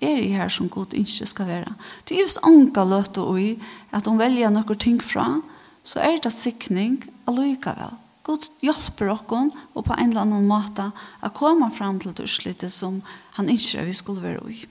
Är 0.01 0.16
det 0.16 0.29
här 0.29 0.48
som 0.48 0.68
god 0.68 0.94
inte 0.94 1.27
ska 1.27 1.44
vara? 1.44 1.75
Det 2.05 2.14
är 2.14 2.20
just 2.20 2.38
anka 2.42 2.83
och 3.22 3.40
i 3.40 3.59
att 3.90 4.05
de 4.05 4.18
väljer 4.18 4.51
noen 4.51 4.79
ting 4.79 5.01
från 5.01 5.42
så 5.85 5.98
är 5.98 6.20
det 6.22 6.31
siktning 6.31 7.03
att 7.25 7.38
lycka 7.38 7.75
väl. 7.75 7.94
God 8.22 8.40
hjälper 8.61 9.09
oss 9.09 9.53
och 9.72 9.85
på 9.85 9.94
en 9.98 10.11
eller 10.11 10.20
annan 10.20 10.46
måte 10.46 10.90
att 11.20 11.35
komma 11.35 11.70
fram 11.70 12.01
till 12.01 12.12
det 12.12 12.22
utslitet 12.22 12.72
som 12.72 13.03
han 13.31 13.48
inte 13.48 13.85
vi 13.85 13.94
skulle 13.94 14.20
vara 14.20 14.51
i. 14.51 14.66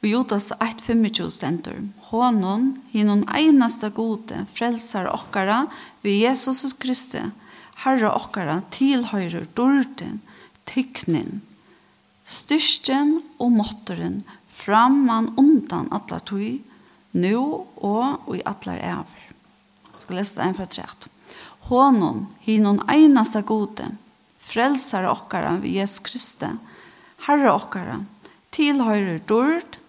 Og 0.00 0.08
Jotas 0.08 0.48
1.25 0.56 1.28
stendur, 1.28 1.76
Hånon, 2.08 2.70
hinnon 2.88 3.26
einaste 3.28 3.90
gode, 3.92 4.46
frelsar 4.56 5.10
okkara, 5.12 5.66
vi 6.00 6.22
Jesus 6.22 6.72
Kristi, 6.80 7.20
Herre 7.84 8.08
okkara, 8.08 8.62
tilhøyrer 8.72 9.44
dorden, 9.56 10.22
tyknin, 10.64 11.42
styrsten 12.24 13.18
og 13.36 13.52
måtteren, 13.58 14.22
framman 14.48 15.34
undan 15.40 15.90
atla 15.92 16.20
tui, 16.24 16.62
nu 17.12 17.66
og 17.76 18.32
i 18.32 18.40
atlar 18.48 18.80
ever. 18.80 19.26
Jeg 19.92 20.06
skal 20.06 20.16
lese 20.16 20.38
det 20.38 20.46
en 20.46 20.56
fra 20.56 20.68
trett. 20.70 21.10
Hånon, 21.68 22.24
hinnon 22.46 22.80
einaste 22.88 23.44
gode, 23.44 23.90
frelsar 24.40 25.10
okkara, 25.12 25.58
vi 25.60 25.76
Jesus 25.76 26.00
Kristi, 26.08 26.54
Herre 27.28 27.52
okkara, 27.52 28.00
tilhøyrer 28.56 29.20
dord, 29.28 29.79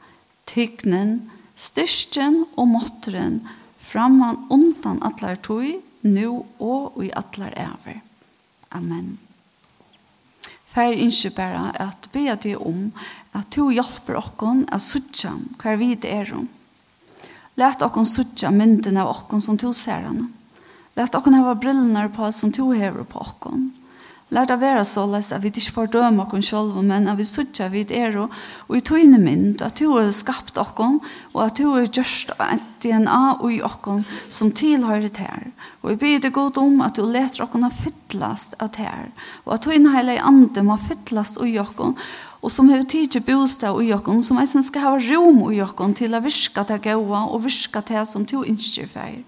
tyknen, 0.52 1.32
styrsten 1.56 2.44
og 2.60 2.70
måtteren, 2.74 3.42
framman 3.82 4.46
undan 4.52 5.02
atlar 5.06 5.40
tui, 5.44 5.80
nu 6.02 6.44
og 6.60 7.04
i 7.04 7.12
atlar 7.16 7.54
æver. 7.58 8.02
Amen. 8.72 9.18
Fær 10.72 10.96
innskje 10.96 11.34
bare 11.36 11.74
at 11.84 12.08
be 12.14 12.30
deg 12.32 12.56
om 12.56 12.92
at 13.36 13.50
du 13.52 13.74
hjelper 13.74 14.16
okkon 14.22 14.64
at 14.72 14.84
suttja 14.84 15.34
hver 15.60 15.80
vi 15.82 15.94
det 16.00 16.14
er 16.16 16.32
om. 16.38 16.48
Læt 17.60 17.84
okkon 17.84 18.08
suttja 18.08 18.54
mynden 18.56 18.98
av 18.98 19.12
okkon 19.12 19.44
som 19.44 19.58
du 19.60 19.68
ser 19.76 20.08
henne. 20.08 20.30
Læt 20.96 21.16
okkon 21.16 21.36
hava 21.36 21.58
brillene 21.60 22.08
på 22.16 22.32
som 22.32 22.54
du 22.56 22.64
hever 22.72 23.04
på 23.04 23.20
okkon. 23.20 23.70
Lær 24.32 24.48
det 24.48 24.62
være 24.62 24.86
så 24.88 25.02
løs 25.12 25.34
at 25.36 25.44
vi 25.44 25.50
ikke 25.52 25.74
får 25.76 25.90
døme 25.92 26.24
oss 26.24 26.48
selv, 26.48 26.78
men 26.88 27.10
at 27.12 27.18
vi 27.20 27.26
sitter 27.28 27.68
vidt 27.74 27.92
er 27.92 28.16
og, 28.16 28.32
og 28.70 28.78
i 28.78 28.84
tøyne 28.88 29.20
mynd, 29.20 29.60
at 29.60 29.76
du 29.82 29.90
har 29.92 30.08
skapt 30.16 30.56
oss, 30.62 31.02
og 31.34 31.42
at 31.44 31.58
du 31.60 31.66
har 31.74 31.90
gjørst 31.90 32.32
et 32.48 32.64
DNA 32.82 33.20
i 33.52 33.60
oss 33.60 34.08
som 34.32 34.54
tilhører 34.56 35.12
til 35.12 35.28
her. 35.28 35.52
Og 35.84 35.92
vi 35.92 36.00
byr 36.06 36.24
det 36.24 36.32
godt 36.32 36.62
om 36.64 36.80
at 36.80 36.96
du 36.96 37.04
leter 37.04 37.44
oss 37.44 37.60
å 37.60 37.74
fytlast 37.76 38.56
av 38.64 38.72
til 38.78 38.88
her, 38.88 39.12
og 39.44 39.58
at 39.58 39.68
tøyne 39.68 39.92
hele 39.98 40.16
andre 40.24 40.64
må 40.64 40.80
fytlast 40.80 41.42
i 41.44 41.58
oss, 41.60 41.76
og 42.42 42.52
som 42.56 42.72
har 42.72 42.88
tid 42.88 43.12
til 43.12 43.28
bostad 43.28 43.84
i 43.84 43.92
oss, 43.92 44.28
som 44.30 44.40
jeg 44.40 44.64
skal 44.64 44.88
ha 44.88 44.94
rom 45.12 45.44
i 45.52 45.60
oss 45.60 45.76
til 46.00 46.16
å 46.16 46.24
virke 46.24 46.64
til 46.72 46.86
gode 46.88 47.26
og 47.28 47.44
virke 47.44 47.84
til 47.84 48.08
som 48.08 48.24
du 48.24 48.46
ikke 48.48 48.88
er 48.96 49.20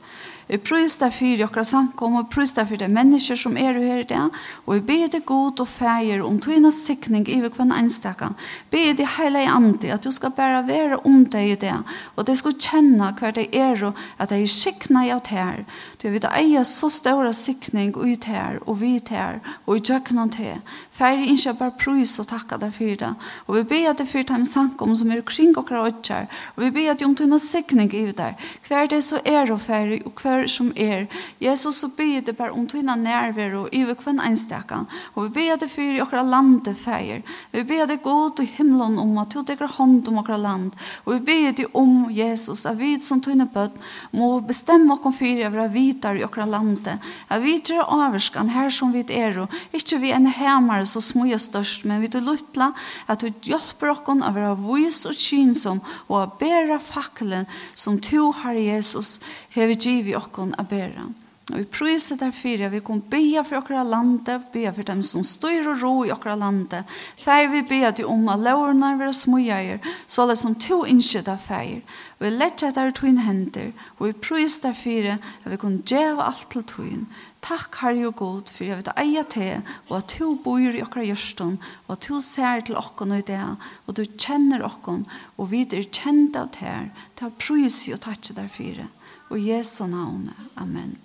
Vi 0.47 0.59
prøys 0.59 0.97
deg 0.99 1.13
for 1.15 1.39
dere 1.39 1.63
samkom, 1.65 2.17
og 2.19 2.29
prøys 2.33 2.53
deg 2.57 2.67
for 2.69 2.81
de 2.81 2.89
mennesker 2.91 3.39
som 3.39 3.57
er 3.57 3.77
her 3.79 4.03
i 4.03 4.07
dag, 4.09 4.33
og 4.65 4.75
vi 4.75 4.81
ber 4.89 5.11
deg 5.13 5.25
god 5.29 5.61
og 5.63 5.69
feir 5.69 6.23
om 6.25 6.39
tøyna 6.43 6.71
sikning 6.73 7.27
i 7.31 7.39
hver 7.39 7.71
enstakan. 7.77 8.35
Be 8.71 8.91
deg 8.97 9.07
hele 9.17 9.45
i 9.45 9.49
andi, 9.49 9.91
at 9.93 10.03
du 10.03 10.11
skal 10.11 10.33
bare 10.35 10.65
være 10.67 10.99
om 11.07 11.23
deg 11.31 11.53
i 11.53 11.59
dag, 11.63 11.95
og 12.15 12.27
de 12.27 12.35
skal 12.35 12.57
kjenne 12.59 13.13
hva 13.19 13.31
det 13.35 13.47
er, 13.55 13.79
og 13.87 13.99
at 14.19 14.33
de 14.33 14.41
er 14.43 14.51
sikna 14.51 15.05
i 15.07 15.13
at 15.15 15.31
her. 15.31 15.63
Du 16.01 16.09
vet, 16.11 16.27
jeg 16.27 16.59
er 16.59 16.67
så 16.67 16.89
ståra 16.91 17.31
sikning 17.33 17.95
ut 17.95 18.27
her, 18.27 18.59
og 18.67 18.81
vi 18.81 18.99
her, 19.09 19.39
og 19.65 19.77
i 19.77 19.85
tjøkkenen 19.85 20.31
til. 20.33 20.59
Feir 20.93 21.23
ikke 21.25 21.55
bare 21.59 21.77
prøys 21.79 22.17
og 22.21 22.27
takka 22.29 22.59
deg 22.61 22.75
for 22.75 22.99
det. 22.99 23.13
Og 23.47 23.55
vi 23.57 23.63
ber 23.71 23.95
deg 23.97 24.09
for 24.09 24.27
de 24.27 24.45
samkom 24.45 24.93
som 24.95 25.11
er 25.11 25.23
kring 25.25 25.55
og 25.57 25.71
og 25.73 26.59
vi 26.61 26.69
ber 26.69 26.93
deg 26.93 27.05
om 27.07 27.15
tøyna 27.15 27.39
sikning 27.39 27.93
i 27.93 28.05
det. 28.11 28.33
Hva 28.67 28.83
er 28.83 28.87
det 28.91 29.03
så 29.03 29.19
er 29.25 29.51
og 29.51 29.61
feir, 29.61 30.01
og 30.05 30.21
hva 30.21 30.32
kvar 30.33 30.47
som 30.47 30.71
er. 30.75 31.07
Jesus, 31.39 31.77
så 31.77 31.87
ber 31.87 32.21
det 32.21 32.37
bare 32.37 32.51
om 32.51 32.67
tøyna 32.67 32.95
nærvero 32.95 33.67
i 33.71 33.83
vi 33.83 33.95
kvann 33.95 34.19
einstakan. 34.19 34.87
Og 35.15 35.27
vi 35.27 35.29
ber 35.29 35.57
det 35.57 35.69
for 35.71 35.81
i 35.81 36.01
okra 36.01 36.23
lande 36.23 36.73
feir. 36.75 37.21
Vi 37.51 37.63
ber 37.63 37.85
det 37.87 38.01
god 38.03 38.39
i 38.39 38.45
himmelen 38.45 38.99
om 38.99 39.17
at 39.17 39.31
du 39.31 39.43
teker 39.43 39.67
hånd 39.67 40.07
om 40.07 40.19
okra 40.19 40.37
land. 40.37 40.73
Og 41.05 41.13
vi 41.13 41.19
ber 41.19 41.51
det 41.51 41.67
om 41.73 42.09
Jesus, 42.11 42.65
at 42.65 42.77
vi 42.77 42.99
som 42.99 43.21
tøyna 43.21 43.45
bøtt 43.45 43.75
må 44.11 44.39
bestemme 44.41 44.93
okkom 44.93 45.13
fyrir 45.13 45.53
av 45.53 45.73
vitar 45.73 46.15
i 46.15 46.23
okra 46.23 46.45
lande. 46.45 46.97
At 47.29 47.41
vi 47.43 47.59
tre 47.59 47.83
averskan 47.83 48.49
her 48.49 48.69
som 48.69 48.93
vi 48.93 49.03
er 49.09 49.37
og 49.43 49.51
ikkje 49.73 49.99
vi 49.99 50.11
en 50.13 50.27
hemare 50.27 50.85
så 50.85 51.01
små 51.01 51.25
og 51.33 51.41
størst, 51.41 51.85
men 51.85 52.01
vi 52.01 52.07
du 52.07 52.19
luttla 52.19 52.71
at 53.07 53.21
du 53.21 53.31
hjelper 53.43 53.91
okra 53.93 54.19
av 54.27 54.35
vera 54.35 54.53
vis 54.59 55.03
og 55.07 55.15
kynsom 55.17 55.79
og 56.09 56.15
å 56.17 56.25
bæra 56.39 56.79
faklen 56.81 57.47
som 57.75 57.99
to 58.03 58.31
har 58.41 58.57
Jesus 58.59 59.19
hever 59.53 59.77
givi 59.77 60.15
okkon 60.23 60.55
a 60.57 60.65
bera. 60.67 61.09
Og 61.51 61.57
vi 61.59 61.65
prøyser 61.67 62.15
derfor 62.15 62.61
at 62.63 62.71
vi 62.71 62.79
kan 62.79 63.01
be 63.11 63.19
for 63.43 63.57
okra 63.59 63.81
lande, 63.83 64.37
be 64.53 64.63
for 64.71 64.87
dem 64.87 65.01
som 65.03 65.25
styr 65.27 65.67
og 65.67 65.81
ro 65.83 65.91
i 66.05 66.11
okra 66.13 66.37
lande. 66.39 66.85
Fær 67.19 67.49
vi 67.51 67.61
be 67.67 67.81
at 67.83 67.99
om 67.99 68.29
at 68.31 68.39
lovene 68.39 68.93
vil 69.01 69.11
smøyere, 69.13 69.81
så 70.07 70.23
det 70.29 70.37
som 70.39 70.55
to 70.55 70.85
innskytta 70.87 71.35
fær. 71.35 71.83
Vi 72.19 72.31
lett 72.31 72.63
etter 72.63 72.95
tøyen 72.95 73.19
hender, 73.27 73.73
og 73.99 74.07
vi 74.07 74.13
prøyser 74.23 74.69
derfor 74.69 75.11
at 75.11 75.51
vi 75.51 75.59
kan 75.59 75.77
gjøre 75.83 76.29
alt 76.31 76.47
til 76.55 76.63
tøyen. 76.63 77.05
Takk, 77.43 77.75
Herre 77.81 78.07
og 78.07 78.15
God, 78.15 78.47
for 78.47 78.63
jeg 78.63 78.79
vet 78.79 78.93
at 78.95 79.03
jeg 79.03 79.27
til, 79.33 79.71
og 79.89 79.97
at 79.97 80.15
du 80.15 80.37
bor 80.39 80.63
i 80.63 80.81
okra 80.81 81.03
gjørsten, 81.03 81.57
og 81.89 81.97
at 81.97 82.07
du 82.07 82.21
ser 82.23 82.63
til 82.63 82.79
okkon 82.79 83.11
og 83.11 83.27
det, 83.27 83.41
og 83.83 83.97
du 83.99 84.05
kjenner 84.15 84.63
okkon, 84.63 85.03
og 85.35 85.51
vi 85.51 85.65
er 85.67 85.83
kjent 85.91 86.39
av 86.39 86.53
det 86.55 86.63
her. 86.63 86.91
til 87.19 87.27
å 87.27 87.35
prøyser 87.35 87.97
og 87.97 88.05
takke 88.07 88.33
derfor 88.39 88.87
og 89.29 89.47
Jesu 89.47 89.87
navn. 89.87 90.29
Amen. 90.55 90.97